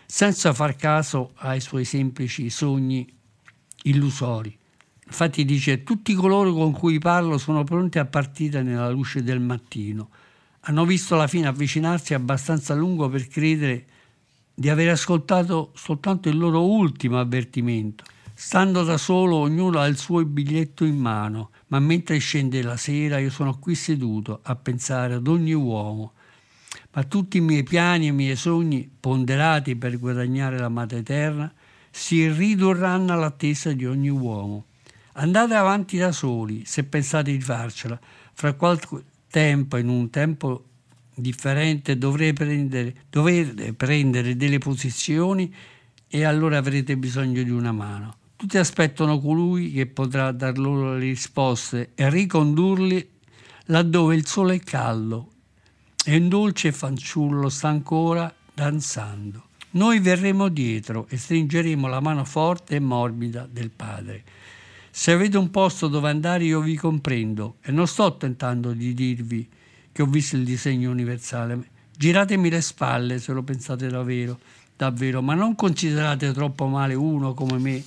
senza 0.04 0.52
far 0.52 0.76
caso 0.76 1.32
ai 1.36 1.62
suoi 1.62 1.86
semplici 1.86 2.50
sogni 2.50 3.10
illusori. 3.84 4.58
Infatti 5.14 5.44
dice, 5.44 5.84
tutti 5.84 6.12
coloro 6.12 6.52
con 6.52 6.72
cui 6.72 6.98
parlo 6.98 7.38
sono 7.38 7.62
pronti 7.62 8.00
a 8.00 8.04
partire 8.04 8.64
nella 8.64 8.90
luce 8.90 9.22
del 9.22 9.38
mattino. 9.38 10.08
Hanno 10.62 10.84
visto 10.84 11.14
la 11.14 11.28
fine 11.28 11.46
avvicinarsi 11.46 12.14
abbastanza 12.14 12.72
a 12.72 12.76
lungo 12.76 13.08
per 13.08 13.28
credere 13.28 13.86
di 14.52 14.68
aver 14.68 14.88
ascoltato 14.88 15.70
soltanto 15.76 16.28
il 16.28 16.36
loro 16.36 16.66
ultimo 16.66 17.20
avvertimento. 17.20 18.02
Stando 18.34 18.82
da 18.82 18.96
solo, 18.96 19.36
ognuno 19.36 19.78
ha 19.78 19.86
il 19.86 19.96
suo 19.96 20.24
biglietto 20.24 20.84
in 20.84 20.98
mano, 20.98 21.50
ma 21.68 21.78
mentre 21.78 22.18
scende 22.18 22.60
la 22.60 22.76
sera 22.76 23.18
io 23.18 23.30
sono 23.30 23.56
qui 23.60 23.76
seduto 23.76 24.40
a 24.42 24.56
pensare 24.56 25.14
ad 25.14 25.28
ogni 25.28 25.52
uomo. 25.52 26.14
Ma 26.92 27.04
tutti 27.04 27.36
i 27.36 27.40
miei 27.40 27.62
piani 27.62 28.06
e 28.06 28.08
i 28.08 28.12
miei 28.12 28.34
sogni, 28.34 28.90
ponderati 28.98 29.76
per 29.76 29.96
guadagnare 29.96 30.58
l'amata 30.58 30.96
eterna, 30.96 31.54
si 31.88 32.28
ridurranno 32.28 33.12
all'attesa 33.12 33.70
di 33.70 33.86
ogni 33.86 34.08
uomo. 34.08 34.64
Andate 35.16 35.54
avanti 35.54 35.96
da 35.96 36.10
soli 36.10 36.64
se 36.64 36.84
pensate 36.84 37.30
di 37.30 37.40
farcela. 37.40 37.98
Fra 38.32 38.52
qualche 38.54 39.02
tempo, 39.30 39.76
in 39.76 39.88
un 39.88 40.10
tempo 40.10 40.64
differente, 41.14 41.96
dovrete 41.96 42.44
prendere, 42.44 42.94
dovete 43.10 43.72
prendere 43.74 44.36
delle 44.36 44.58
posizioni 44.58 45.54
e 46.08 46.24
allora 46.24 46.58
avrete 46.58 46.96
bisogno 46.96 47.42
di 47.42 47.50
una 47.50 47.70
mano. 47.70 48.16
Tutti 48.34 48.58
aspettano 48.58 49.20
colui 49.20 49.70
che 49.70 49.86
potrà 49.86 50.32
dar 50.32 50.58
loro 50.58 50.94
le 50.94 50.98
risposte 51.00 51.92
e 51.94 52.10
ricondurli 52.10 53.08
laddove 53.66 54.16
il 54.16 54.26
sole 54.26 54.56
è 54.56 54.58
caldo 54.58 55.30
e 56.04 56.16
un 56.16 56.28
dolce 56.28 56.72
fanciullo 56.72 57.48
sta 57.48 57.68
ancora 57.68 58.32
danzando. 58.52 59.44
Noi 59.70 60.00
verremo 60.00 60.48
dietro 60.48 61.06
e 61.08 61.16
stringeremo 61.16 61.88
la 61.88 62.00
mano 62.00 62.24
forte 62.24 62.76
e 62.76 62.80
morbida 62.80 63.48
del 63.50 63.70
Padre. 63.70 64.24
Se 64.96 65.10
avete 65.10 65.36
un 65.36 65.50
posto 65.50 65.88
dove 65.88 66.08
andare 66.08 66.44
io 66.44 66.60
vi 66.60 66.76
comprendo 66.76 67.56
e 67.62 67.72
non 67.72 67.88
sto 67.88 68.16
tentando 68.16 68.70
di 68.70 68.94
dirvi 68.94 69.50
che 69.90 70.02
ho 70.02 70.06
visto 70.06 70.36
il 70.36 70.44
disegno 70.44 70.88
universale. 70.88 71.70
Giratemi 71.98 72.48
le 72.48 72.60
spalle 72.60 73.18
se 73.18 73.32
lo 73.32 73.42
pensate 73.42 73.88
davvero, 73.88 74.38
davvero, 74.76 75.20
ma 75.20 75.34
non 75.34 75.56
considerate 75.56 76.30
troppo 76.30 76.68
male 76.68 76.94
uno 76.94 77.34
come 77.34 77.58
me 77.58 77.82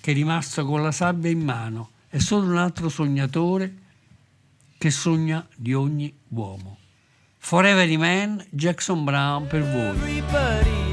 che 0.00 0.10
è 0.10 0.12
rimasto 0.14 0.66
con 0.66 0.82
la 0.82 0.90
sabbia 0.90 1.30
in 1.30 1.44
mano. 1.44 1.90
È 2.08 2.18
solo 2.18 2.48
un 2.48 2.56
altro 2.56 2.88
sognatore 2.88 3.72
che 4.78 4.90
sogna 4.90 5.46
di 5.54 5.72
ogni 5.72 6.12
uomo. 6.30 6.78
Forever 7.38 7.96
Man, 7.96 8.44
Jackson 8.50 9.04
Brown 9.04 9.46
per 9.46 9.62
voi. 9.62 10.91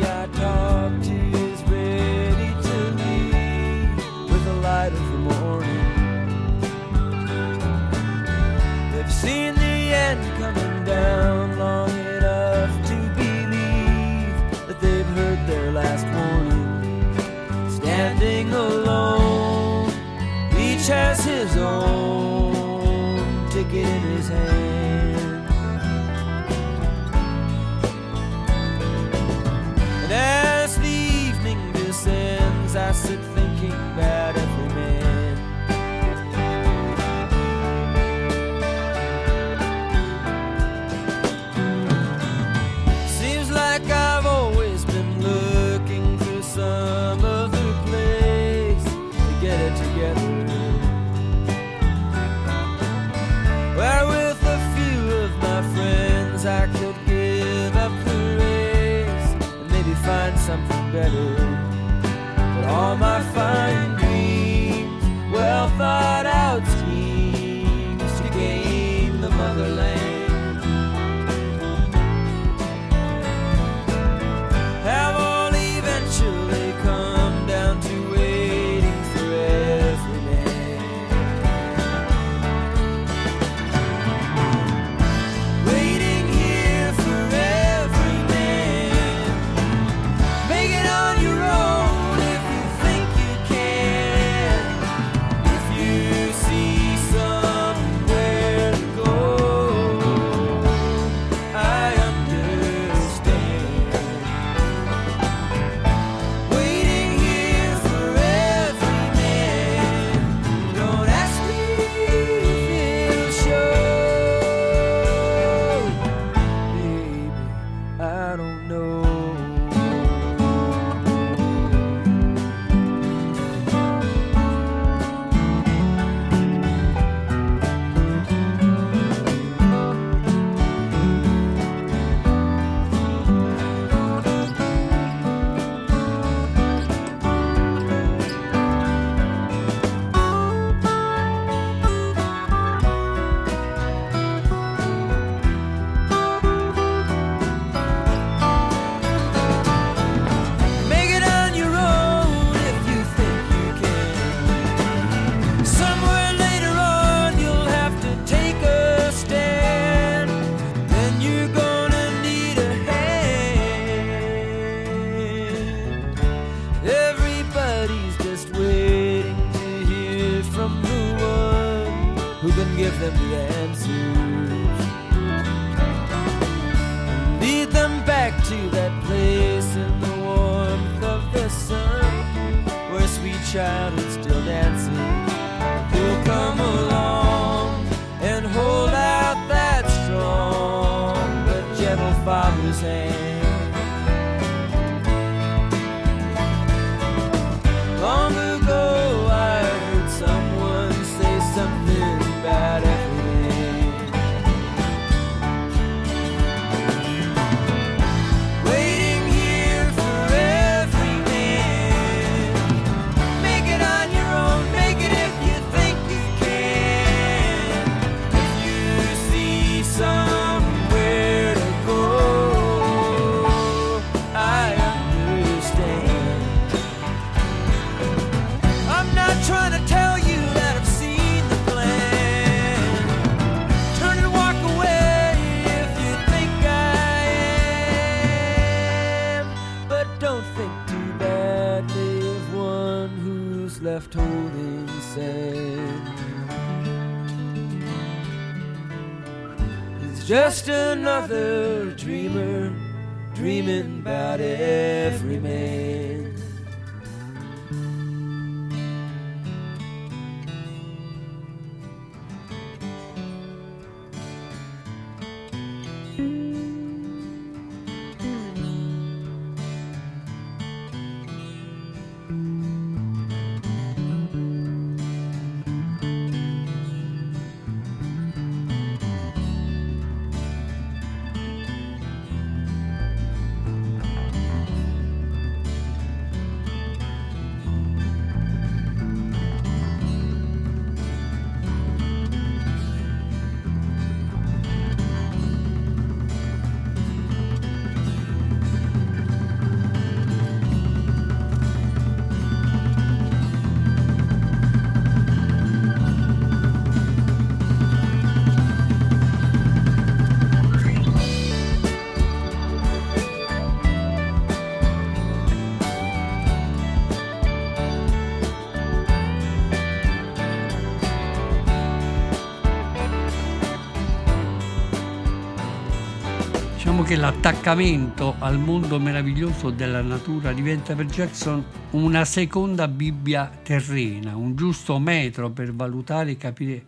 Che 327.10 327.15
l'attaccamento 327.15 328.36
al 328.38 328.60
mondo 328.60 329.00
meraviglioso 329.00 329.72
della 329.72 330.04
natura 330.04 330.54
diventa 330.54 330.93
per 330.93 331.08
Jackson 331.08 331.65
una 331.93 332.24
seconda 332.24 332.88
Bibbia 332.88 333.50
terrena, 333.63 334.36
un 334.36 334.56
giusto 334.56 335.00
metro 335.00 335.50
per 335.50 335.74
valutare 335.74 336.30
e 336.30 336.38
capire 336.38 336.84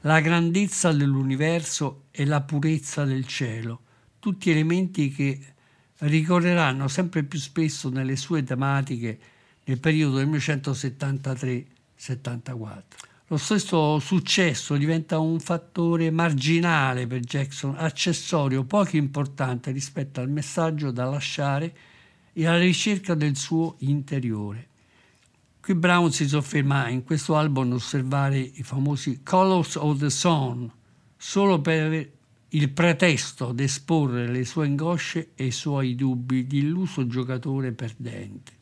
la 0.00 0.20
grandezza 0.20 0.90
dell'universo 0.92 2.04
e 2.12 2.24
la 2.24 2.40
purezza 2.40 3.04
del 3.04 3.26
cielo, 3.26 3.80
tutti 4.18 4.48
elementi 4.50 5.10
che 5.10 5.38
ricorreranno 5.98 6.88
sempre 6.88 7.22
più 7.24 7.38
spesso 7.38 7.90
nelle 7.90 8.16
sue 8.16 8.42
tematiche 8.42 9.18
nel 9.64 9.78
periodo 9.80 10.16
del 10.16 10.30
1973-74. 10.30 11.66
Lo 13.30 13.36
stesso 13.36 13.98
successo 13.98 14.78
diventa 14.78 15.18
un 15.18 15.38
fattore 15.38 16.10
marginale 16.10 17.06
per 17.06 17.20
Jackson, 17.20 17.74
accessorio 17.76 18.64
poco 18.64 18.96
importante 18.96 19.70
rispetto 19.70 20.20
al 20.20 20.30
messaggio 20.30 20.90
da 20.90 21.04
lasciare 21.04 21.76
e 22.32 22.46
alla 22.46 22.56
ricerca 22.56 23.14
del 23.14 23.36
suo 23.36 23.74
interiore. 23.80 24.68
Qui 25.60 25.74
Brown 25.74 26.10
si 26.10 26.26
sofferma 26.26 26.88
in 26.88 27.04
questo 27.04 27.36
album 27.36 27.72
a 27.72 27.74
osservare 27.74 28.38
i 28.38 28.62
famosi 28.62 29.20
Colors 29.22 29.74
of 29.74 29.98
the 29.98 30.08
Sun, 30.08 30.72
solo 31.14 31.60
per 31.60 32.10
il 32.48 32.70
pretesto 32.70 33.52
di 33.52 33.64
esporre 33.64 34.26
le 34.26 34.46
sue 34.46 34.64
angosce 34.64 35.32
e 35.34 35.44
i 35.44 35.50
suoi 35.50 35.94
dubbi 35.94 36.46
di 36.46 36.60
illuso 36.60 37.06
giocatore 37.06 37.72
perdente. 37.72 38.57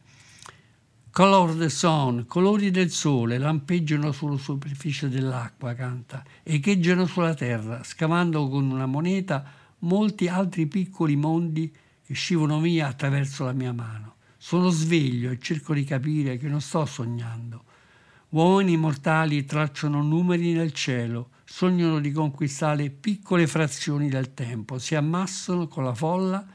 Color 1.16 1.54
the 1.56 1.70
sun, 1.70 2.26
colori 2.26 2.70
del 2.70 2.90
sole, 2.90 3.38
lampeggiano 3.38 4.12
sulla 4.12 4.36
superficie 4.36 5.08
dell'acqua, 5.08 5.72
canta, 5.72 6.22
echeggiano 6.42 7.06
sulla 7.06 7.32
terra, 7.32 7.82
scavando 7.82 8.46
con 8.50 8.70
una 8.70 8.84
moneta 8.84 9.42
molti 9.78 10.28
altri 10.28 10.66
piccoli 10.66 11.16
mondi 11.16 11.74
che 12.04 12.12
scivolano 12.12 12.60
via 12.60 12.88
attraverso 12.88 13.44
la 13.46 13.54
mia 13.54 13.72
mano. 13.72 14.16
Sono 14.36 14.68
sveglio 14.68 15.30
e 15.30 15.38
cerco 15.40 15.72
di 15.72 15.84
capire 15.84 16.36
che 16.36 16.48
non 16.48 16.60
sto 16.60 16.84
sognando. 16.84 17.64
Uomini 18.28 18.76
mortali 18.76 19.46
tracciano 19.46 20.02
numeri 20.02 20.52
nel 20.52 20.72
cielo, 20.72 21.30
sognano 21.46 21.98
di 21.98 22.12
conquistare 22.12 22.90
piccole 22.90 23.46
frazioni 23.46 24.10
del 24.10 24.34
tempo, 24.34 24.78
si 24.78 24.94
ammassano 24.94 25.66
con 25.66 25.82
la 25.82 25.94
folla 25.94 26.46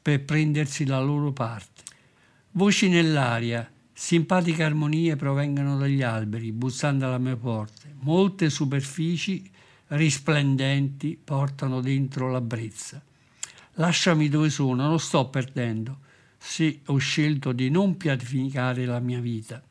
per 0.00 0.22
prendersi 0.22 0.86
la 0.86 1.00
loro 1.00 1.32
parte. 1.32 1.82
Voci 2.52 2.88
nell'aria, 2.88 3.68
simpatiche 3.98 4.62
armonie 4.62 5.16
provengono 5.16 5.78
dagli 5.78 6.02
alberi, 6.02 6.52
bussando 6.52 7.06
alla 7.06 7.16
mia 7.16 7.34
porta. 7.34 7.88
Molte 8.00 8.50
superfici 8.50 9.50
risplendenti 9.88 11.18
portano 11.22 11.80
dentro 11.80 12.30
la 12.30 12.42
brezza. 12.42 13.02
Lasciami 13.74 14.28
dove 14.28 14.50
sono, 14.50 14.86
non 14.86 15.00
sto 15.00 15.28
perdendo. 15.28 16.00
Sì, 16.36 16.78
ho 16.86 16.98
scelto 16.98 17.52
di 17.52 17.70
non 17.70 17.96
pianificare 17.96 18.84
la 18.84 19.00
mia 19.00 19.18
vita. 19.18 19.62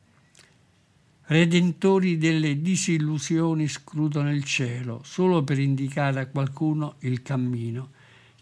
Redentori 1.28 2.18
delle 2.18 2.60
disillusioni 2.60 3.68
scrutano 3.68 4.32
il 4.32 4.42
cielo 4.42 5.02
solo 5.04 5.44
per 5.44 5.60
indicare 5.60 6.18
a 6.18 6.26
qualcuno 6.26 6.96
il 7.00 7.22
cammino, 7.22 7.90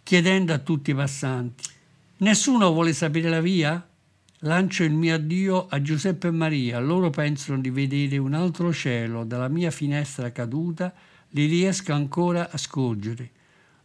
chiedendo 0.03 0.55
a 0.55 0.59
tutti 0.59 0.93
i 0.93 0.95
passanti: 0.95 1.65
Nessuno 2.19 2.73
vuole 2.73 2.95
sapere 2.95 3.29
la 3.29 3.43
via? 3.43 3.87
Lancio 4.45 4.85
il 4.85 4.93
mio 4.93 5.15
addio 5.15 5.69
a 5.71 5.81
Giuseppe 5.81 6.29
e 6.29 6.31
Maria. 6.31 6.79
Loro 6.79 7.09
pensano 7.09 7.63
di 7.63 7.71
vedere 7.71 8.19
un 8.19 8.35
altro 8.35 8.75
cielo 8.75 9.25
dalla 9.25 9.49
mia 9.49 9.71
finestra 9.71 10.33
caduta, 10.33 10.93
li 11.31 11.47
riesco 11.47 11.95
ancora 11.95 12.51
a 12.51 12.59
scorgere. 12.59 13.31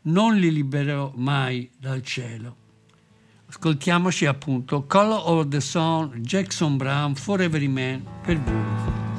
Non 0.01 0.35
li 0.35 0.51
libererò 0.51 1.13
mai 1.15 1.69
dal 1.77 2.01
cielo. 2.01 2.55
Ascoltiamoci 3.47 4.25
appunto 4.25 4.83
Color 4.83 5.21
of 5.23 5.47
the 5.47 5.61
Sun, 5.61 6.19
Jackson 6.19 6.75
Brown, 6.75 7.15
Forever 7.15 7.69
Man 7.69 8.05
per 8.21 8.41
voi. 8.41 9.18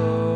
slow. 0.00 0.29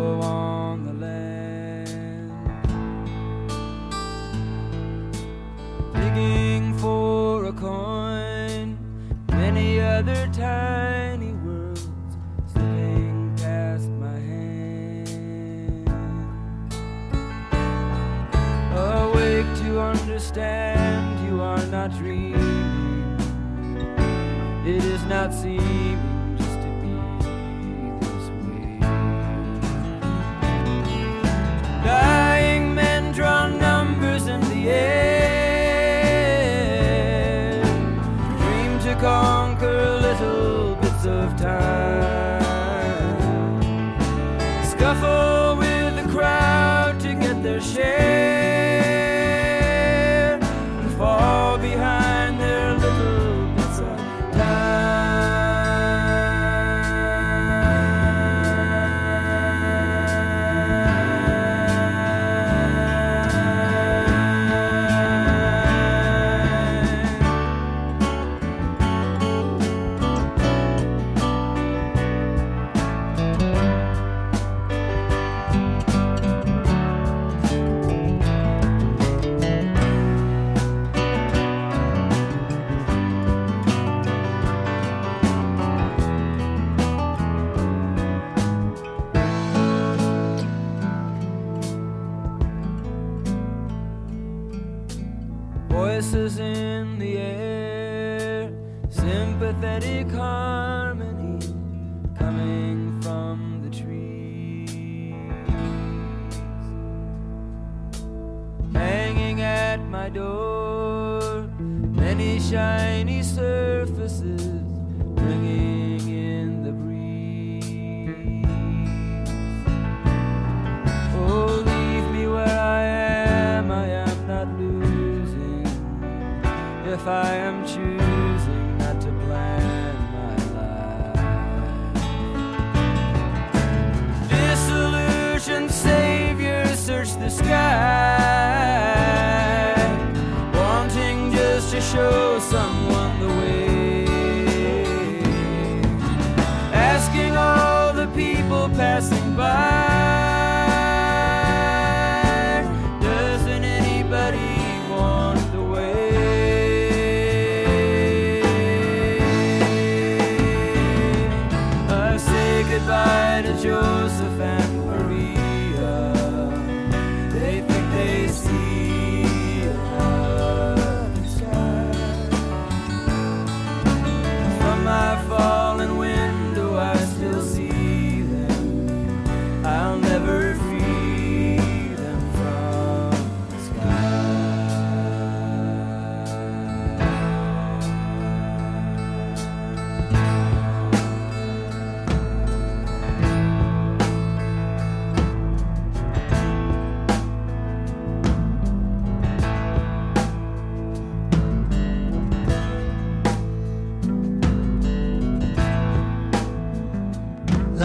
Sky, 137.35 137.64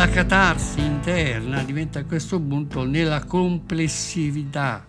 La 0.09 0.15
catarsi 0.15 0.79
interna 0.83 1.61
diventa 1.61 1.99
a 1.99 2.03
questo 2.03 2.41
punto 2.41 2.83
nella 2.83 3.25
complessività, 3.25 4.83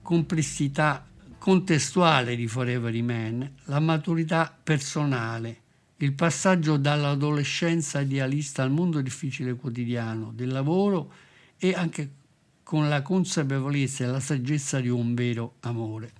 complessità 0.00 1.04
contestuale 1.36 2.36
di 2.36 2.46
Forever 2.46 3.02
Man, 3.02 3.54
la 3.64 3.80
maturità 3.80 4.56
personale, 4.62 5.62
il 5.96 6.12
passaggio 6.12 6.76
dall'adolescenza 6.76 8.00
idealista 8.00 8.62
al 8.62 8.70
mondo 8.70 9.00
difficile 9.00 9.56
quotidiano 9.56 10.30
del 10.32 10.52
lavoro 10.52 11.12
e 11.58 11.74
anche 11.74 12.10
con 12.62 12.88
la 12.88 13.02
consapevolezza 13.02 14.04
e 14.04 14.06
la 14.06 14.20
saggezza 14.20 14.78
di 14.78 14.88
un 14.88 15.12
vero 15.14 15.54
amore. 15.62 16.12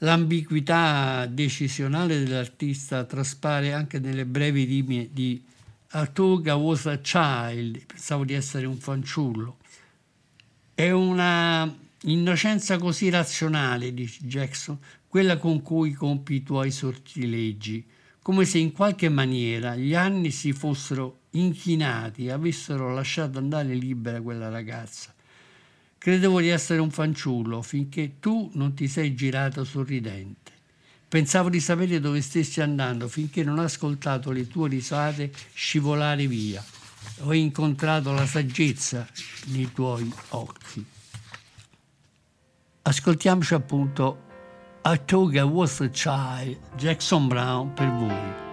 L'ambiguità 0.00 1.24
decisionale 1.24 2.22
dell'artista 2.22 3.04
traspare 3.04 3.72
anche 3.72 3.98
nelle 3.98 4.26
brevi 4.26 4.64
rime 4.64 5.08
di 5.10 5.48
Artuga 5.92 6.54
was 6.54 6.86
a 6.86 6.98
child, 6.98 7.84
pensavo 7.84 8.24
di 8.24 8.34
essere 8.34 8.64
un 8.64 8.76
fanciullo. 8.76 9.56
È 10.72 10.88
una 10.92 11.88
Innocenza 12.04 12.78
così 12.78 13.10
razionale, 13.10 13.92
dice 13.92 14.20
Jackson, 14.22 14.78
quella 15.08 15.36
con 15.36 15.60
cui 15.62 15.92
compi 15.92 16.34
i 16.36 16.42
tuoi 16.44 16.70
sortilegi, 16.70 17.84
come 18.22 18.44
se 18.44 18.58
in 18.58 18.70
qualche 18.70 19.08
maniera 19.08 19.74
gli 19.74 19.94
anni 19.94 20.30
si 20.30 20.52
fossero 20.52 21.22
inchinati 21.30 22.26
e 22.26 22.30
avessero 22.30 22.94
lasciato 22.94 23.38
andare 23.38 23.74
libera 23.74 24.22
quella 24.22 24.48
ragazza. 24.48 25.12
Credevo 25.98 26.40
di 26.40 26.48
essere 26.48 26.80
un 26.80 26.90
fanciullo 26.92 27.62
finché 27.62 28.20
tu 28.20 28.48
non 28.54 28.74
ti 28.74 28.86
sei 28.86 29.14
girato 29.14 29.64
sorridente. 29.64 30.49
Pensavo 31.10 31.48
di 31.48 31.58
sapere 31.58 31.98
dove 31.98 32.20
stessi 32.20 32.60
andando 32.60 33.08
finché 33.08 33.42
non 33.42 33.58
ho 33.58 33.64
ascoltato 33.64 34.30
le 34.30 34.46
tue 34.46 34.68
risate 34.68 35.32
scivolare 35.52 36.28
via. 36.28 36.64
Ho 37.22 37.34
incontrato 37.34 38.12
la 38.12 38.24
saggezza 38.24 39.08
nei 39.46 39.72
tuoi 39.72 40.08
occhi. 40.28 40.86
Ascoltiamoci 42.82 43.54
appunto 43.54 44.20
I 44.84 45.00
I 45.04 45.40
Was 45.40 45.80
a 45.80 45.88
Child, 45.88 46.76
Jackson 46.76 47.26
Brown 47.26 47.72
per 47.72 47.90
voi. 47.90 48.49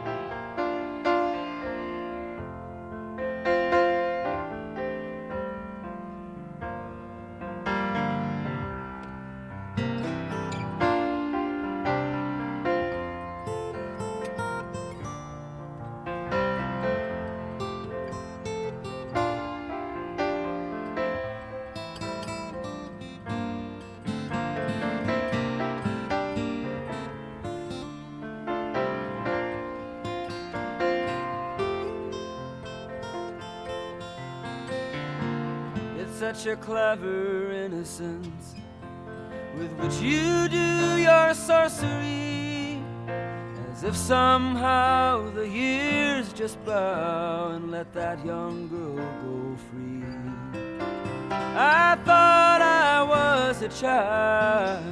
Child 53.80 54.84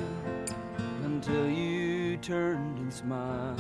until 1.04 1.50
you 1.50 2.18
turned 2.18 2.78
and 2.78 2.94
smiled. 2.94 3.60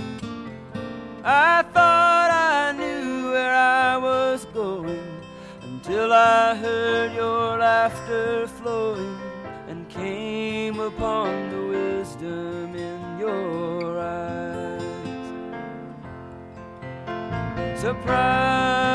I 1.23 1.63
thought 1.73 2.29
I 2.29 2.71
knew 2.73 3.31
where 3.31 3.55
I 3.55 3.97
was 3.97 4.45
going 4.53 5.01
until 5.63 6.13
I 6.13 6.53
heard 6.53 7.15
your 7.15 7.57
laughter 7.57 8.45
flowing 8.45 9.17
and 9.67 9.89
came 9.89 10.79
upon 10.79 11.49
the 11.49 11.67
wisdom 11.75 12.75
in 12.75 13.19
your 13.19 13.99
eyes. 13.99 14.83
Surprise. 17.81 18.94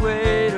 Way 0.00 0.49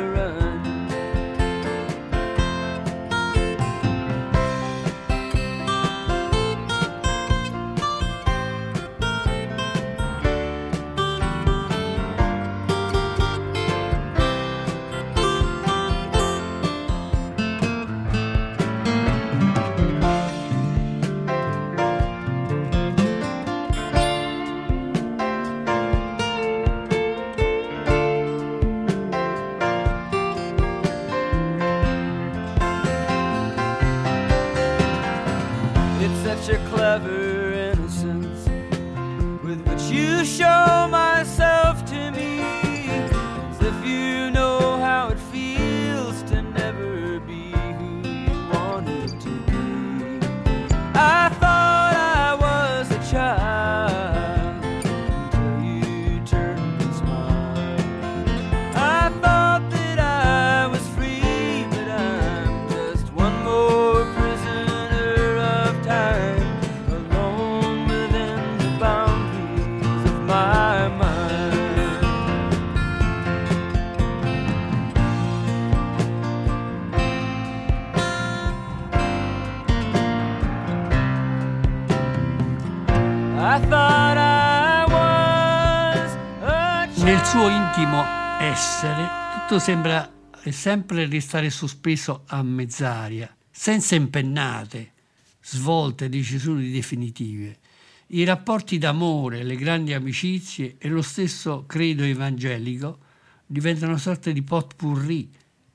Intimo 87.75 88.05
essere 88.39 89.09
tutto 89.33 89.59
sembra 89.59 90.12
sempre 90.51 91.07
restare 91.07 91.49
sospeso 91.49 92.25
a 92.27 92.43
mezz'aria, 92.43 93.35
senza 93.51 93.95
impennate, 93.95 94.93
svolte, 95.41 96.11
decisioni 96.11 96.70
definitive. 96.70 97.61
I 98.09 98.25
rapporti 98.25 98.77
d'amore, 98.77 99.43
le 99.43 99.57
grandi 99.57 99.95
amicizie 99.95 100.77
e 100.77 100.89
lo 100.91 101.01
stesso 101.01 101.64
credo 101.64 102.03
evangelico 102.03 102.99
diventano 103.47 103.93
una 103.93 104.01
sorta 104.01 104.31
di 104.31 104.43
potpourri 104.43 105.31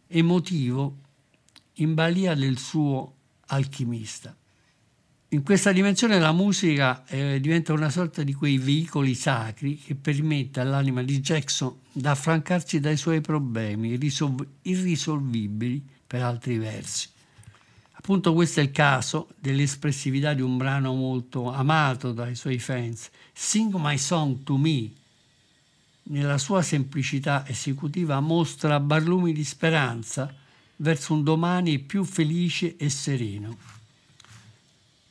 emotivo 0.05 0.97
in 1.77 1.95
balia 1.95 2.35
del 2.35 2.59
suo 2.59 3.15
alchimista. 3.47 4.36
In 5.31 5.43
questa 5.43 5.73
dimensione 5.73 6.19
la 6.19 6.31
musica 6.31 7.03
eh, 7.05 7.41
diventa 7.41 7.73
una 7.73 7.89
sorta 7.89 8.23
di 8.23 8.33
quei 8.33 8.57
veicoli 8.57 9.13
sacri 9.13 9.77
che 9.77 9.93
permette 9.93 10.61
all'anima 10.61 11.03
di 11.03 11.19
Jackson 11.19 11.79
di 11.91 12.07
affrancarsi 12.07 12.79
dai 12.79 12.95
suoi 12.95 13.19
problemi 13.19 13.89
irrisol- 13.89 14.47
irrisolvibili 14.61 15.85
per 16.07 16.21
altri 16.21 16.57
versi. 16.57 17.09
Appunto 17.91 18.33
questo 18.33 18.61
è 18.61 18.63
il 18.63 18.71
caso 18.71 19.27
dell'espressività 19.37 20.33
di 20.33 20.41
un 20.41 20.55
brano 20.55 20.93
molto 20.93 21.51
amato 21.51 22.13
dai 22.13 22.33
suoi 22.33 22.57
fans, 22.57 23.09
Sing 23.33 23.75
My 23.75 23.97
Song 23.97 24.43
to 24.43 24.55
Me. 24.55 24.89
Nella 26.03 26.37
sua 26.37 26.61
semplicità 26.61 27.45
esecutiva 27.45 28.21
mostra 28.21 28.79
barlumi 28.79 29.33
di 29.33 29.43
speranza 29.43 30.33
verso 30.77 31.11
un 31.11 31.23
domani 31.23 31.79
più 31.79 32.05
felice 32.05 32.77
e 32.77 32.89
sereno. 32.89 33.76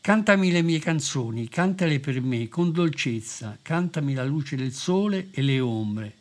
Cantami 0.07 0.52
le 0.52 0.62
mie 0.62 0.78
canzoni, 0.78 1.48
cantale 1.48 1.98
per 1.98 2.20
me 2.22 2.46
con 2.46 2.70
dolcezza, 2.70 3.59
cantami 3.61 4.14
la 4.14 4.24
luce 4.24 4.54
del 4.54 4.72
sole 4.72 5.30
e 5.32 5.42
le 5.42 5.59
ombre, 5.59 6.14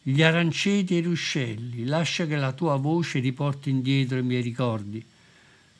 gli 0.00 0.22
aranceti 0.22 0.94
e 0.94 1.00
i 1.00 1.02
ruscelli, 1.02 1.84
lascia 1.84 2.24
che 2.26 2.36
la 2.36 2.52
tua 2.52 2.76
voce 2.76 3.18
riporti 3.18 3.68
indietro 3.68 4.16
i 4.16 4.22
miei 4.22 4.40
ricordi. 4.40 5.04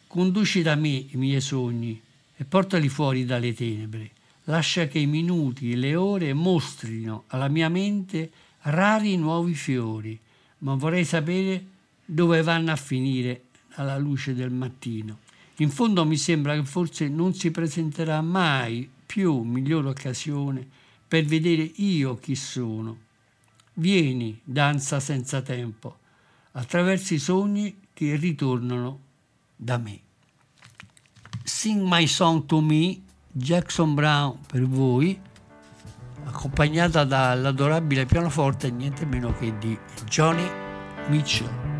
Conduci 0.07 0.61
da 0.61 0.75
me 0.75 0.89
i 0.89 1.13
miei 1.15 1.41
sogni 1.41 1.99
e 2.37 2.45
portali 2.45 2.91
fuori 2.91 3.25
dalle 3.25 3.55
tenebre. 3.55 4.11
Lascia 4.45 4.87
che 4.87 4.99
i 4.99 5.07
minuti 5.07 5.73
e 5.73 5.77
le 5.77 5.95
ore 5.95 6.35
mostrino 6.35 7.25
alla 7.29 7.49
mia 7.49 7.71
mente 7.71 8.31
rari 8.65 9.17
nuovi 9.17 9.55
fiori, 9.55 10.21
ma 10.59 10.75
vorrei 10.75 11.07
sapere 11.07 11.65
dove 12.05 12.43
vanno 12.43 12.73
a 12.73 12.77
finire 12.77 13.45
alla 13.77 13.97
luce 13.97 14.35
del 14.35 14.51
mattino. 14.51 15.22
In 15.63 15.71
fondo 15.71 16.05
mi 16.05 16.17
sembra 16.17 16.55
che 16.57 16.65
forse 16.65 17.09
non 17.09 17.35
si 17.35 17.53
presenterà 17.53 18.21
mai 18.21 18.91
più 19.07 19.43
migliore 19.43 19.91
occasione 19.91 20.67
per 21.07 21.25
vedere 21.25 21.63
io 21.77 22.17
chi 22.17 22.35
sono. 22.35 22.99
Vieni, 23.75 24.41
danza 24.43 24.99
senza 24.99 25.41
tempo, 25.41 25.99
attraverso 26.53 27.15
i 27.15 27.19
sogni 27.21 27.79
che 27.95 28.17
ritornano 28.17 28.99
da 29.55 29.79
me. 29.79 30.01
Sing 31.45 31.83
My 31.87 32.09
Song 32.09 32.45
to 32.47 32.61
Me, 32.61 33.01
Jackson 33.31 33.95
Brown 33.95 34.41
per 34.45 34.67
voi, 34.67 35.17
accompagnata 36.25 37.05
dall'adorabile 37.05 38.05
pianoforte 38.05 38.69
niente 38.69 39.07
meno 39.07 39.33
che 39.39 39.57
di 39.59 39.79
Johnny 40.07 40.49
Mitchell. 41.09 41.72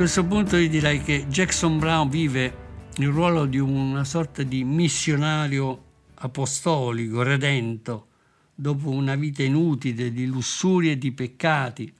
Questo 0.00 0.24
punto 0.24 0.56
io 0.56 0.70
direi 0.70 1.02
che 1.02 1.26
Jackson 1.28 1.78
Brown 1.78 2.08
vive 2.08 2.54
il 2.96 3.08
ruolo 3.08 3.44
di 3.44 3.58
una 3.58 4.02
sorta 4.04 4.42
di 4.42 4.64
missionario 4.64 5.88
apostolico, 6.14 7.22
redento, 7.22 8.06
dopo 8.54 8.88
una 8.88 9.14
vita 9.14 9.42
inutile 9.42 10.10
di 10.10 10.24
lussurie 10.24 10.92
e 10.92 10.98
di 10.98 11.12
peccati. 11.12 11.92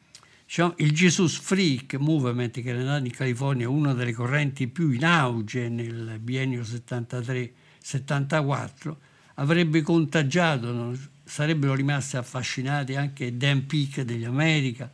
Diciamo, 0.47 0.73
il 0.79 0.93
Jesus 0.93 1.39
Freak 1.41 1.97
Movement, 1.97 2.63
che 2.63 2.71
era 2.71 2.83
nato 2.83 3.05
in 3.05 3.13
California, 3.13 3.69
una 3.69 3.93
delle 3.93 4.15
correnti 4.15 4.67
più 4.69 4.93
in 4.93 5.05
auge 5.05 5.69
nel 5.69 6.19
biennio 6.23 6.63
73-74, 6.63 8.97
avrebbe 9.35 9.83
contagiato, 9.83 10.97
sarebbero 11.23 11.75
rimasti 11.75 12.17
affascinati 12.17 12.97
anche 12.97 13.37
Dan 13.37 13.67
Peake 13.67 14.07
degli 14.07 14.25
America, 14.25 14.91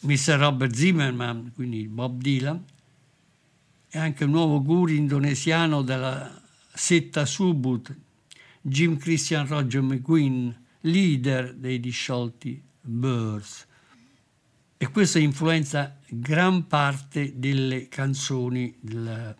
Mr. 0.00 0.38
Robert 0.38 0.74
Zimmerman, 0.74 1.52
quindi 1.54 1.88
Bob 1.88 2.20
Dylan, 2.20 2.64
e 3.90 3.98
anche 3.98 4.24
un 4.24 4.30
nuovo 4.30 4.62
guru 4.62 4.92
indonesiano 4.92 5.82
della 5.82 6.40
setta 6.72 7.24
Subut, 7.24 7.94
Jim 8.60 8.96
Christian 8.96 9.46
Roger 9.46 9.82
McQueen, 9.82 10.66
leader 10.82 11.54
dei 11.54 11.80
disciolti 11.80 12.62
Birds. 12.80 13.66
E 14.76 14.88
questo 14.90 15.18
influenza 15.18 15.98
gran 16.08 16.66
parte 16.68 17.32
delle 17.36 17.88
canzoni 17.88 18.72
del- 18.78 19.34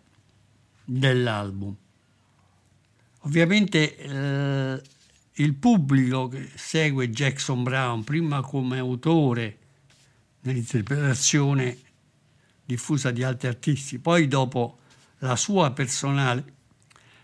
dell'album. 0.83 1.73
Ovviamente 3.19 3.95
eh, 3.95 4.81
il 5.33 5.53
pubblico 5.53 6.27
che 6.27 6.49
segue 6.55 7.09
Jackson 7.09 7.63
Brown, 7.63 8.03
prima 8.03 8.41
come 8.41 8.79
autore 8.79 9.58
nell'interpretazione 10.41 11.77
diffusa 12.65 13.11
di 13.11 13.23
altri 13.23 13.47
artisti. 13.47 13.99
Poi 13.99 14.27
dopo 14.27 14.79
la 15.19 15.35
sua 15.35 15.71
personale 15.71 16.57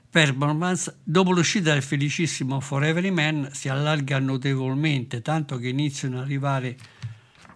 performance, 0.10 1.00
dopo 1.04 1.32
l'uscita 1.32 1.74
del 1.74 1.84
felicissimo 1.84 2.60
Forever 2.60 3.12
Man 3.12 3.50
si 3.52 3.70
allarga 3.70 4.18
notevolmente, 4.20 5.22
tanto 5.22 5.58
che 5.58 5.68
iniziano 5.68 6.18
ad 6.18 6.24
arrivare 6.24 6.78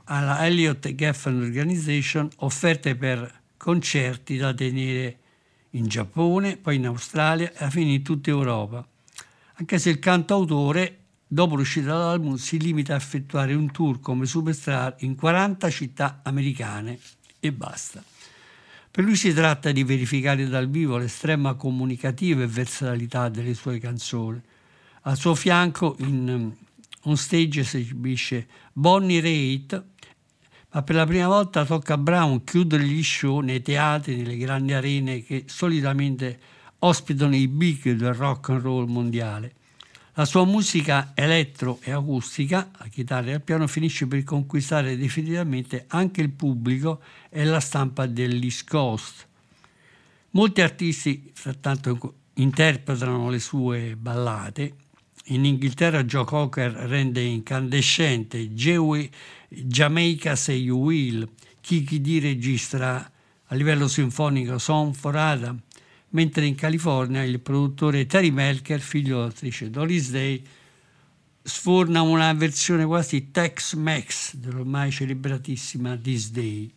alla 0.05 0.45
Elliott 0.45 0.93
Geffen 0.93 1.41
Organization 1.41 2.30
offerte 2.38 2.95
per 2.95 3.41
concerti 3.55 4.38
da 4.38 4.53
tenere 4.53 5.18
in 5.72 5.88
Giappone, 5.88 6.57
poi 6.57 6.76
in 6.76 6.88
Australia 6.88 7.51
e 7.51 7.55
alla 7.60 7.70
fine 7.70 7.93
in 7.93 8.03
tutta 8.03 8.30
Europa. 8.30 8.86
Anche 9.53 9.78
se 9.78 9.89
il 9.89 9.99
cantautore, 9.99 10.99
dopo 11.32 11.55
l'uscita 11.55 11.91
dell'album, 11.91 12.36
si 12.36 12.59
limita 12.59 12.93
a 12.93 12.97
effettuare 12.97 13.53
un 13.53 13.71
tour 13.71 13.99
come 13.99 14.25
superstar 14.25 14.95
in 14.99 15.15
40 15.15 15.69
città 15.69 16.21
americane 16.23 16.99
e 17.39 17.53
basta. 17.53 18.03
Per 18.91 19.03
lui 19.03 19.15
si 19.15 19.32
tratta 19.32 19.71
di 19.71 19.84
verificare 19.84 20.47
dal 20.47 20.67
vivo 20.67 20.97
l'estrema 20.97 21.53
comunicativa 21.53 22.41
e 22.41 22.47
versatilità 22.47 23.30
delle 23.30 23.53
sue 23.53 23.77
canzoni. 23.77 24.41
Al 25.03 25.15
suo 25.15 25.36
fianco, 25.36 25.95
in 25.99 26.51
on 27.03 27.15
stage, 27.15 27.63
si 27.63 27.77
esibisce 27.77 28.47
Bonnie 28.73 29.21
Raitt, 29.21 29.84
ma 30.71 30.82
per 30.82 30.95
la 30.95 31.05
prima 31.05 31.27
volta 31.27 31.63
tocca 31.63 31.93
a 31.93 31.97
Brown 31.97 32.43
chiudere 32.43 32.84
gli 32.84 33.03
show 33.03 33.39
nei 33.39 33.61
teatri, 33.61 34.17
nelle 34.17 34.38
grandi 34.38 34.73
arene 34.73 35.23
che 35.23 35.43
solitamente 35.47 36.39
ospitano 36.80 37.36
i 37.36 37.47
big 37.47 37.91
del 37.91 38.13
rock 38.13 38.49
and 38.49 38.61
roll 38.61 38.89
mondiale. 38.89 39.53
La 40.20 40.26
sua 40.26 40.43
musica 40.43 41.13
elettro 41.15 41.80
e 41.82 41.91
acustica, 41.91 42.72
a 42.74 42.89
chitarra 42.89 43.30
e 43.30 43.34
al 43.36 43.41
piano, 43.41 43.67
finisce 43.67 44.05
per 44.05 44.26
conquistare 44.26 44.97
definitivamente 44.97 45.86
anche 45.88 46.20
il 46.20 46.30
pubblico 46.30 46.99
e 47.30 47.45
la 47.45 47.61
stampa 47.61 48.05
dell'East 48.05 48.67
Coast. 48.67 49.28
Molti 50.32 50.59
artisti, 50.59 51.32
frattanto, 51.34 52.15
interpretano 52.34 53.30
le 53.30 53.39
sue 53.39 53.95
ballate. 53.95 54.74
In 55.28 55.45
Inghilterra 55.45 56.03
Joe 56.03 56.26
Cocker 56.26 56.74
rende 56.74 57.22
incandescente 57.22 58.49
Joey 58.49 59.09
Jamaica 59.47 60.36
Say 60.36 60.63
You 60.63 60.80
Will, 60.80 61.30
Kiki 61.61 62.01
D 62.01 62.20
registra 62.22 63.09
a 63.45 63.55
livello 63.55 63.88
sinfonico 63.88 64.57
Song 64.57 64.93
for 64.93 65.15
Adam, 65.15 65.61
mentre 66.12 66.45
in 66.45 66.55
California 66.55 67.24
il 67.24 67.39
produttore 67.39 68.05
Terry 68.05 68.32
Melker, 68.32 68.80
figlio 68.80 69.20
dell'attrice 69.20 69.70
Doris 69.70 70.12
Day, 70.12 70.43
sforna 71.41 72.01
una 72.01 72.32
versione 72.34 72.86
quasi 72.86 73.32
Tex-Mex 73.32 74.36
dell'ormai 74.36 74.91
celebratissima 74.91 75.97
This 75.97 76.32
Day. 76.32 76.72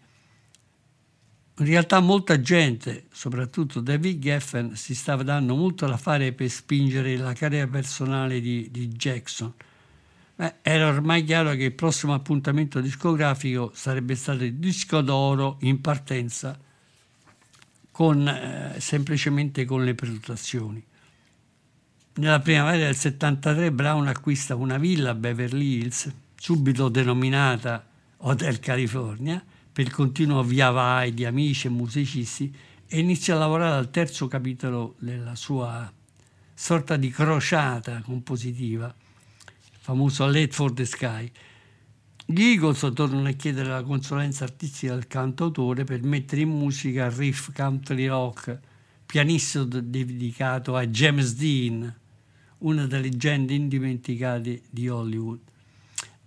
In 1.59 1.67
realtà 1.67 2.01
molta 2.01 2.41
gente, 2.41 3.07
soprattutto 3.13 3.81
David 3.81 4.21
Geffen, 4.21 4.75
si 4.75 4.95
stava 4.95 5.23
dando 5.23 5.55
molto 5.55 5.87
da 5.87 5.97
fare 5.97 6.33
per 6.33 6.49
spingere 6.49 7.17
la 7.17 7.35
carriera 7.35 7.67
personale 7.69 8.41
di, 8.41 8.69
di 8.71 8.89
Jackson. 8.89 9.53
Beh, 10.35 10.55
era 10.63 10.89
ormai 10.89 11.25
chiaro 11.25 11.51
che 11.51 11.65
il 11.65 11.75
prossimo 11.75 12.15
appuntamento 12.15 12.81
discografico 12.81 13.71
sarebbe 13.75 14.15
stato 14.15 14.45
il 14.45 14.55
disco 14.55 15.03
d'oro 15.03 15.59
in 15.61 15.81
partenza 15.83 16.59
con, 18.03 18.27
eh, 18.27 18.81
semplicemente 18.81 19.65
con 19.65 19.85
le 19.85 19.95
prenotazioni. 19.95 20.83
Nella 22.15 22.41
primavera 22.41 22.87
del 22.87 22.97
73 22.97 23.71
Brown 23.71 24.09
acquista 24.09 24.57
una 24.57 24.77
villa 24.77 25.11
a 25.11 25.15
Beverly 25.15 25.77
Hills, 25.77 26.13
subito 26.35 26.89
denominata 26.89 27.87
Hotel 28.17 28.59
California, 28.59 29.41
per 29.73 29.87
il 29.87 29.93
continuo 29.93 30.43
via 30.43 30.71
vai 30.71 31.15
di 31.15 31.25
amici 31.25 31.69
e 31.69 31.71
musicisti 31.71 32.53
e 32.89 32.99
inizia 32.99 33.37
a 33.37 33.39
lavorare 33.39 33.77
al 33.77 33.91
terzo 33.93 34.27
capitolo 34.27 34.97
della 34.99 35.37
sua 35.37 35.89
sorta 36.53 36.97
di 36.97 37.09
crociata 37.09 38.03
compositiva, 38.05 38.93
il 39.47 39.79
famoso 39.79 40.27
Late 40.27 40.51
for 40.51 40.73
the 40.73 40.85
Sky. 40.85 41.31
Gli 42.25 42.41
Eagles 42.41 42.89
tornano 42.95 43.29
a 43.29 43.33
chiedere 43.33 43.69
la 43.69 43.83
consulenza 43.83 44.45
artistica 44.45 44.95
del 44.95 45.09
cantautore 45.09 45.83
per 45.83 46.05
mettere 46.05 46.43
in 46.43 46.51
musica 46.51 47.07
il 47.07 47.11
riff 47.11 47.53
country 47.53 48.07
rock, 48.07 48.59
pianissimo 49.05 49.65
dedicato 49.65 50.77
a 50.77 50.87
James 50.87 51.35
Dean, 51.35 51.93
una 52.59 52.87
delle 52.87 53.03
leggende 53.03 53.55
indimenticate 53.55 54.63
di 54.71 54.89
Hollywood. 54.89 55.41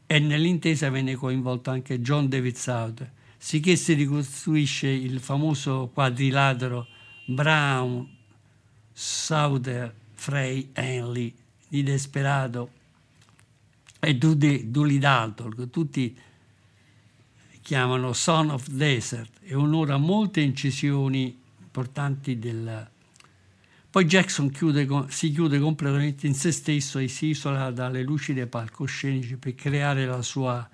E 0.06 0.20
nell'intesa 0.20 0.90
venne 0.90 1.16
coinvolto 1.16 1.72
anche 1.72 2.02
John 2.02 2.28
David 2.28 2.56
Souter, 2.56 3.10
sicché 3.38 3.78
si 3.78 3.94
ricostruisce 3.94 4.90
il 4.90 5.22
famoso 5.22 5.90
quadrilatero 5.94 6.88
Brown, 7.26 8.06
Souter, 8.92 9.96
Frey, 10.14 10.72
Henley 10.74 11.34
di 11.70 11.84
Desperado 11.84 12.84
e 14.06 14.18
Dooley 14.18 14.98
Dalton, 14.98 15.56
che 15.56 15.70
tutti 15.70 16.18
chiamano 17.62 18.14
Son 18.14 18.52
of 18.52 18.68
Desert 18.68 19.40
e 19.42 19.56
onora 19.56 19.98
molte 19.98 20.42
incisioni 20.42 21.36
importanti 21.60 22.38
del... 22.38 22.90
Poi 23.90 24.06
Jackson 24.06 24.52
chiude, 24.52 24.88
si 25.08 25.32
chiude 25.32 25.58
completamente 25.58 26.28
in 26.28 26.36
se 26.36 26.52
stesso 26.52 27.00
e 27.00 27.08
si 27.08 27.28
isola 27.28 27.72
dalle 27.72 28.04
lucide 28.04 28.46
palcoscenici 28.46 29.38
per 29.38 29.56
creare 29.56 30.06
la 30.06 30.22
sua 30.22 30.70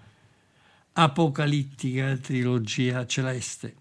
apocalittica 0.93 2.17
trilogia 2.17 3.05
celeste. 3.05 3.75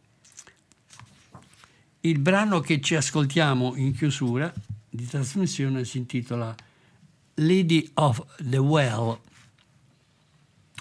Il 2.02 2.18
brano 2.18 2.60
che 2.60 2.80
ci 2.80 2.94
ascoltiamo 2.94 3.74
in 3.76 3.94
chiusura 3.94 4.52
di 4.88 5.06
trasmissione 5.06 5.84
si 5.84 5.98
intitola 5.98 6.54
Lady 7.34 7.90
of 7.94 8.24
the 8.38 8.58
Well. 8.58 9.18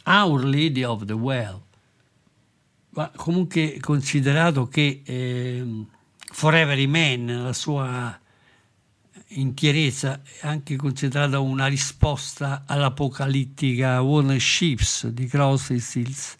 Our 0.09 0.43
Lady 0.43 0.83
of 0.83 1.05
the 1.05 1.13
Well. 1.13 1.61
Ma 2.91 3.11
comunque 3.15 3.77
considerato 3.79 4.67
che 4.67 5.03
eh, 5.05 5.85
Forever 6.31 6.87
Man, 6.87 7.25
nella 7.25 7.53
sua 7.53 8.19
intierezza, 9.27 10.21
è 10.23 10.47
anche 10.47 10.75
considerata 10.75 11.39
una 11.39 11.67
risposta 11.67 12.63
all'apocalittica 12.65 14.01
Warner 14.01 14.41
Ships 14.41 15.07
di 15.07 15.27
Crosby, 15.27 15.79
Stills 15.79 16.37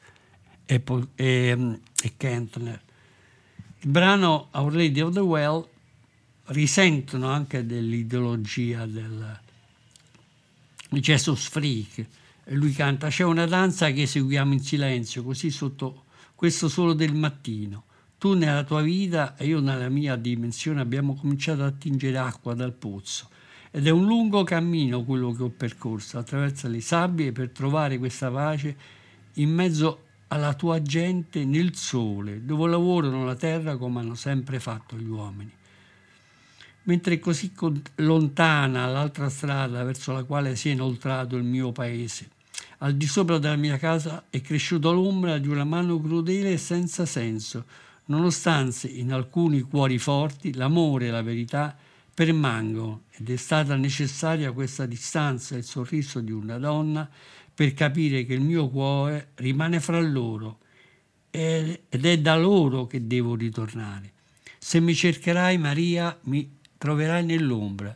e, 0.66 0.84
e, 1.16 1.80
e 2.02 2.14
Kentner. 2.18 2.82
Il 3.82 3.90
brano 3.90 4.48
Our 4.52 4.74
Lady 4.74 5.00
of 5.02 5.14
the 5.14 5.20
Well 5.20 5.68
risentono 6.46 7.28
anche 7.28 7.64
dell'ideologia 7.64 8.88
del 8.88 9.40
Jesus 10.90 11.48
Freak. 11.48 12.18
Lui 12.52 12.72
canta: 12.72 13.10
C'è 13.10 13.24
una 13.24 13.46
danza 13.46 13.92
che 13.92 14.04
eseguiamo 14.04 14.54
in 14.54 14.60
silenzio, 14.60 15.24
così 15.24 15.52
sotto 15.52 16.06
questo 16.34 16.68
solo 16.68 16.94
del 16.94 17.14
mattino. 17.14 17.84
Tu 18.18 18.34
nella 18.34 18.64
tua 18.64 18.82
vita 18.82 19.38
e 19.38 19.46
io 19.46 19.60
nella 19.60 19.90
mia 19.90 20.16
dimensione 20.16 20.82
abbiamo 20.82 21.16
cominciato 21.16 21.64
a 21.64 21.68
attingere 21.68 22.18
acqua 22.18 22.54
dal 22.56 22.74
pozzo. 22.74 23.30
Ed 23.72 23.86
è 23.86 23.92
un 23.92 24.06
lungo 24.06 24.44
cammino 24.44 25.04
quello 25.04 25.32
che 25.32 25.44
ho 25.44 25.50
percorso 25.50 26.18
attraverso 26.18 26.68
le 26.68 26.82
sabbie 26.82 27.32
per 27.32 27.52
trovare 27.52 28.00
questa 28.00 28.32
pace 28.32 28.76
in 29.34 29.54
mezzo 29.54 30.06
alla 30.30 30.54
tua 30.56 30.82
gente 30.82 31.46
nel 31.46 31.76
sole, 31.76 32.44
dove 32.44 32.68
lavorano 32.68 33.26
la 33.26 33.36
terra 33.36 33.78
come 33.78 34.00
hanno 34.00 34.16
sempre 34.16 34.60
fatto 34.60 34.98
gli 34.98 35.08
uomini. 35.08 35.52
Mentre 36.84 37.20
così 37.20 37.52
lontana 37.98 38.88
l'altra 38.88 39.30
strada 39.30 39.84
verso 39.84 40.12
la 40.14 40.24
quale 40.24 40.56
si 40.56 40.70
è 40.70 40.72
inoltrato 40.72 41.36
il 41.36 41.44
mio 41.44 41.72
paese, 41.72 42.38
al 42.80 42.96
di 42.96 43.08
sopra 43.08 43.38
della 43.38 43.56
mia 43.56 43.78
casa 43.78 44.26
è 44.30 44.42
cresciuta 44.42 44.90
l'ombra 44.90 45.38
di 45.38 45.48
una 45.48 45.64
mano 45.64 46.00
crudele 46.00 46.54
e 46.54 46.58
senza 46.58 47.06
senso, 47.06 47.66
nonostante 48.06 48.88
in 48.88 49.12
alcuni 49.12 49.62
cuori 49.62 49.98
forti 49.98 50.54
l'amore 50.54 51.08
e 51.08 51.12
la 51.12 51.22
verità 51.22 51.76
permangono 52.14 53.04
ed 53.12 53.30
è 53.30 53.36
stata 53.36 53.76
necessaria 53.76 54.52
questa 54.52 54.86
distanza 54.86 55.56
e 55.56 55.60
il 55.60 55.64
sorriso 55.64 56.20
di 56.20 56.32
una 56.32 56.58
donna 56.58 57.10
per 57.54 57.74
capire 57.74 58.26
che 58.26 58.34
il 58.34 58.42
mio 58.42 58.70
cuore 58.70 59.32
rimane 59.36 59.80
fra 59.80 60.00
loro 60.00 60.60
ed 61.30 61.80
è 61.90 62.20
da 62.20 62.38
loro 62.38 62.88
che 62.88 63.06
devo 63.06 63.36
ritornare. 63.36 64.14
Se 64.58 64.80
mi 64.80 64.96
cercherai, 64.96 65.58
Maria, 65.58 66.18
mi 66.24 66.58
troverai 66.78 67.26
nell'ombra. 67.26 67.96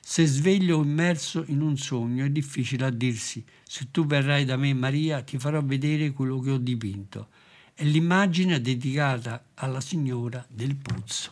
Se 0.00 0.26
sveglio 0.26 0.82
immerso 0.82 1.44
in 1.48 1.60
un 1.60 1.76
sogno 1.76 2.24
è 2.24 2.30
difficile 2.30 2.86
a 2.86 2.90
dirsi. 2.90 3.44
Se 3.68 3.88
tu 3.90 4.06
verrai 4.06 4.44
da 4.44 4.56
me, 4.56 4.72
Maria, 4.74 5.22
ti 5.22 5.38
farò 5.38 5.62
vedere 5.62 6.12
quello 6.12 6.38
che 6.40 6.50
ho 6.52 6.58
dipinto. 6.58 7.28
È 7.74 7.82
l'immagine 7.84 8.60
dedicata 8.60 9.42
alla 9.54 9.80
signora 9.80 10.44
del 10.48 10.76
Puzzo. 10.76 11.30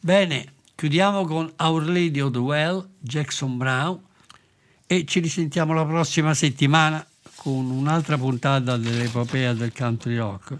Bene, 0.00 0.54
chiudiamo 0.74 1.24
con 1.26 1.52
Our 1.58 1.86
Lady 1.86 2.20
of 2.20 2.32
the 2.32 2.38
Well, 2.38 2.88
Jackson 2.98 3.56
Brown, 3.56 4.00
e 4.86 5.04
ci 5.04 5.20
risentiamo 5.20 5.72
la 5.72 5.84
prossima 5.84 6.32
settimana 6.32 7.06
con 7.34 7.70
un'altra 7.70 8.16
puntata 8.16 8.76
dell'epopea 8.76 9.52
del 9.52 9.72
country 9.72 10.16
rock. 10.16 10.58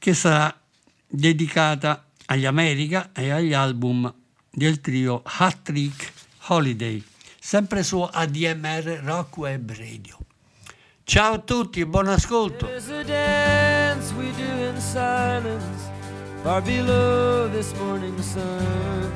che 0.00 0.14
sarà 0.14 0.58
dedicata 1.06 2.06
agli 2.26 2.46
America 2.46 3.10
e 3.12 3.30
agli 3.30 3.52
album 3.52 4.12
del 4.50 4.80
trio 4.80 5.20
Hat 5.24 5.58
Trick 5.62 6.12
Holiday, 6.46 7.04
sempre 7.40 7.82
su 7.82 8.02
ADMR 8.02 9.00
Rock 9.02 9.38
Web 9.38 9.72
Radio. 9.76 10.18
Ciao 11.04 11.34
a 11.34 11.38
tutti, 11.38 11.84
buon 11.86 12.08
ascolto. 12.08 12.68
Far 16.42 16.62
below 16.62 17.48
this 17.50 17.74
morning 17.74 18.18
sun. 18.22 19.10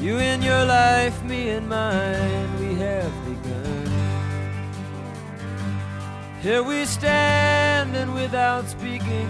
You 0.00 0.18
in 0.18 0.42
your 0.42 0.64
life, 0.64 1.22
me 1.24 1.50
in 1.50 1.68
mine, 1.68 2.48
we 2.58 2.74
have 2.80 3.12
begun. 3.24 3.92
Here 6.42 6.62
we 6.62 6.86
stand 6.86 7.94
and 7.94 8.14
without 8.14 8.66
speaking, 8.66 9.28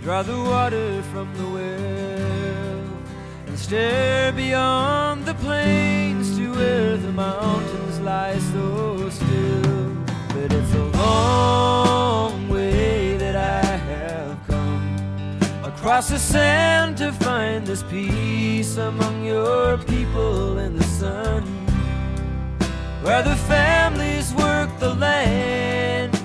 draw 0.00 0.22
the 0.22 0.38
water 0.38 1.02
from 1.12 1.28
the 1.34 1.44
well 1.44 2.84
and 3.48 3.58
stare 3.58 4.32
beyond 4.32 5.24
the 5.26 5.34
plains 5.34 5.93
to 5.93 5.93
where 6.56 6.96
the 6.96 7.12
mountains 7.12 8.00
lie 8.00 8.38
so 8.52 9.08
still. 9.10 9.96
But 10.28 10.52
it's 10.52 10.74
a 10.74 10.84
long 10.98 12.48
way 12.48 13.16
that 13.16 13.36
I 13.36 13.64
have 13.90 14.38
come 14.46 15.38
across 15.64 16.08
the 16.08 16.18
sand 16.18 16.96
to 16.98 17.12
find 17.12 17.66
this 17.66 17.82
peace 17.82 18.76
among 18.76 19.24
your 19.24 19.78
people 19.78 20.58
in 20.58 20.76
the 20.76 20.84
sun 20.84 21.42
where 23.04 23.22
the 23.22 23.36
families 23.36 24.32
work 24.32 24.70
the 24.78 24.94
land 24.94 26.18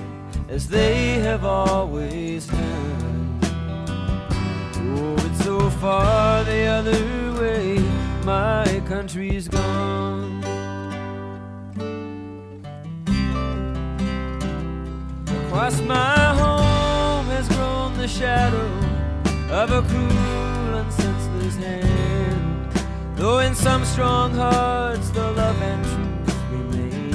as 0.48 0.66
they 0.66 1.20
have 1.20 1.44
always 1.44 2.46
done. 2.46 3.38
Oh, 3.42 5.14
it's 5.26 5.44
so 5.44 5.68
far 5.68 6.42
the 6.44 6.64
other 6.64 7.40
way, 7.40 7.78
my 8.24 8.82
country's 8.86 9.46
gone. 9.46 10.19
Across 15.50 15.80
my 15.80 16.34
home 16.38 17.26
has 17.26 17.48
grown 17.48 17.98
the 17.98 18.06
shadow 18.06 18.70
of 19.50 19.72
a 19.72 19.82
cruel 19.82 20.74
and 20.78 20.92
senseless 20.92 21.56
hand. 21.56 22.70
Though 23.16 23.40
in 23.40 23.56
some 23.56 23.84
strong 23.84 24.32
hearts 24.32 25.10
the 25.10 25.32
love 25.32 25.60
and 25.60 25.84
truth 25.84 26.36
remain. 26.52 27.14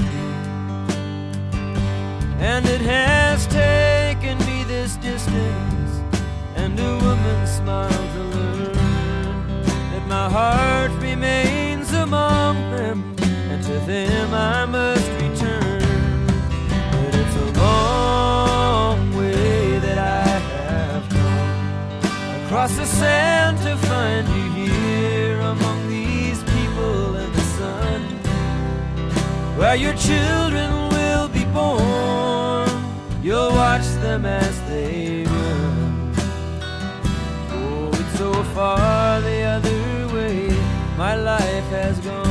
And 2.41 2.65
it 2.65 2.81
has 2.81 3.47
taken 3.47 4.37
me 4.39 4.65
this 4.65 4.97
distance 4.97 6.01
and 6.57 6.77
a 6.77 6.97
woman's 7.05 7.51
smile 7.51 7.89
to 7.89 8.23
learn 8.35 8.73
that 9.91 10.05
my 10.09 10.29
heart 10.29 10.91
remains 11.01 11.93
among 11.93 12.55
them, 12.75 13.15
and 13.49 13.63
to 13.63 13.79
them 13.87 14.33
I 14.33 14.65
must 14.65 15.09
return. 15.21 15.44
Across 22.55 22.77
the 22.77 22.85
sand 22.85 23.57
to 23.57 23.75
find 23.85 24.25
you 24.29 24.49
here 24.63 25.41
among 25.41 25.89
these 25.89 26.41
people 26.43 27.17
in 27.17 27.29
the 27.33 27.45
sun 27.57 28.01
where 29.57 29.75
your 29.75 29.93
children 29.95 30.71
will 30.87 31.27
be 31.27 31.43
born. 31.51 32.69
You'll 33.21 33.51
watch 33.51 33.85
them 33.99 34.25
as 34.25 34.55
they 34.69 35.25
run. 35.25 36.13
Oh, 37.51 37.89
it's 37.91 38.17
so 38.17 38.31
far 38.55 39.19
the 39.19 39.41
other 39.55 40.15
way, 40.15 40.47
my 40.97 41.13
life 41.17 41.69
has 41.71 41.99
gone. 41.99 42.24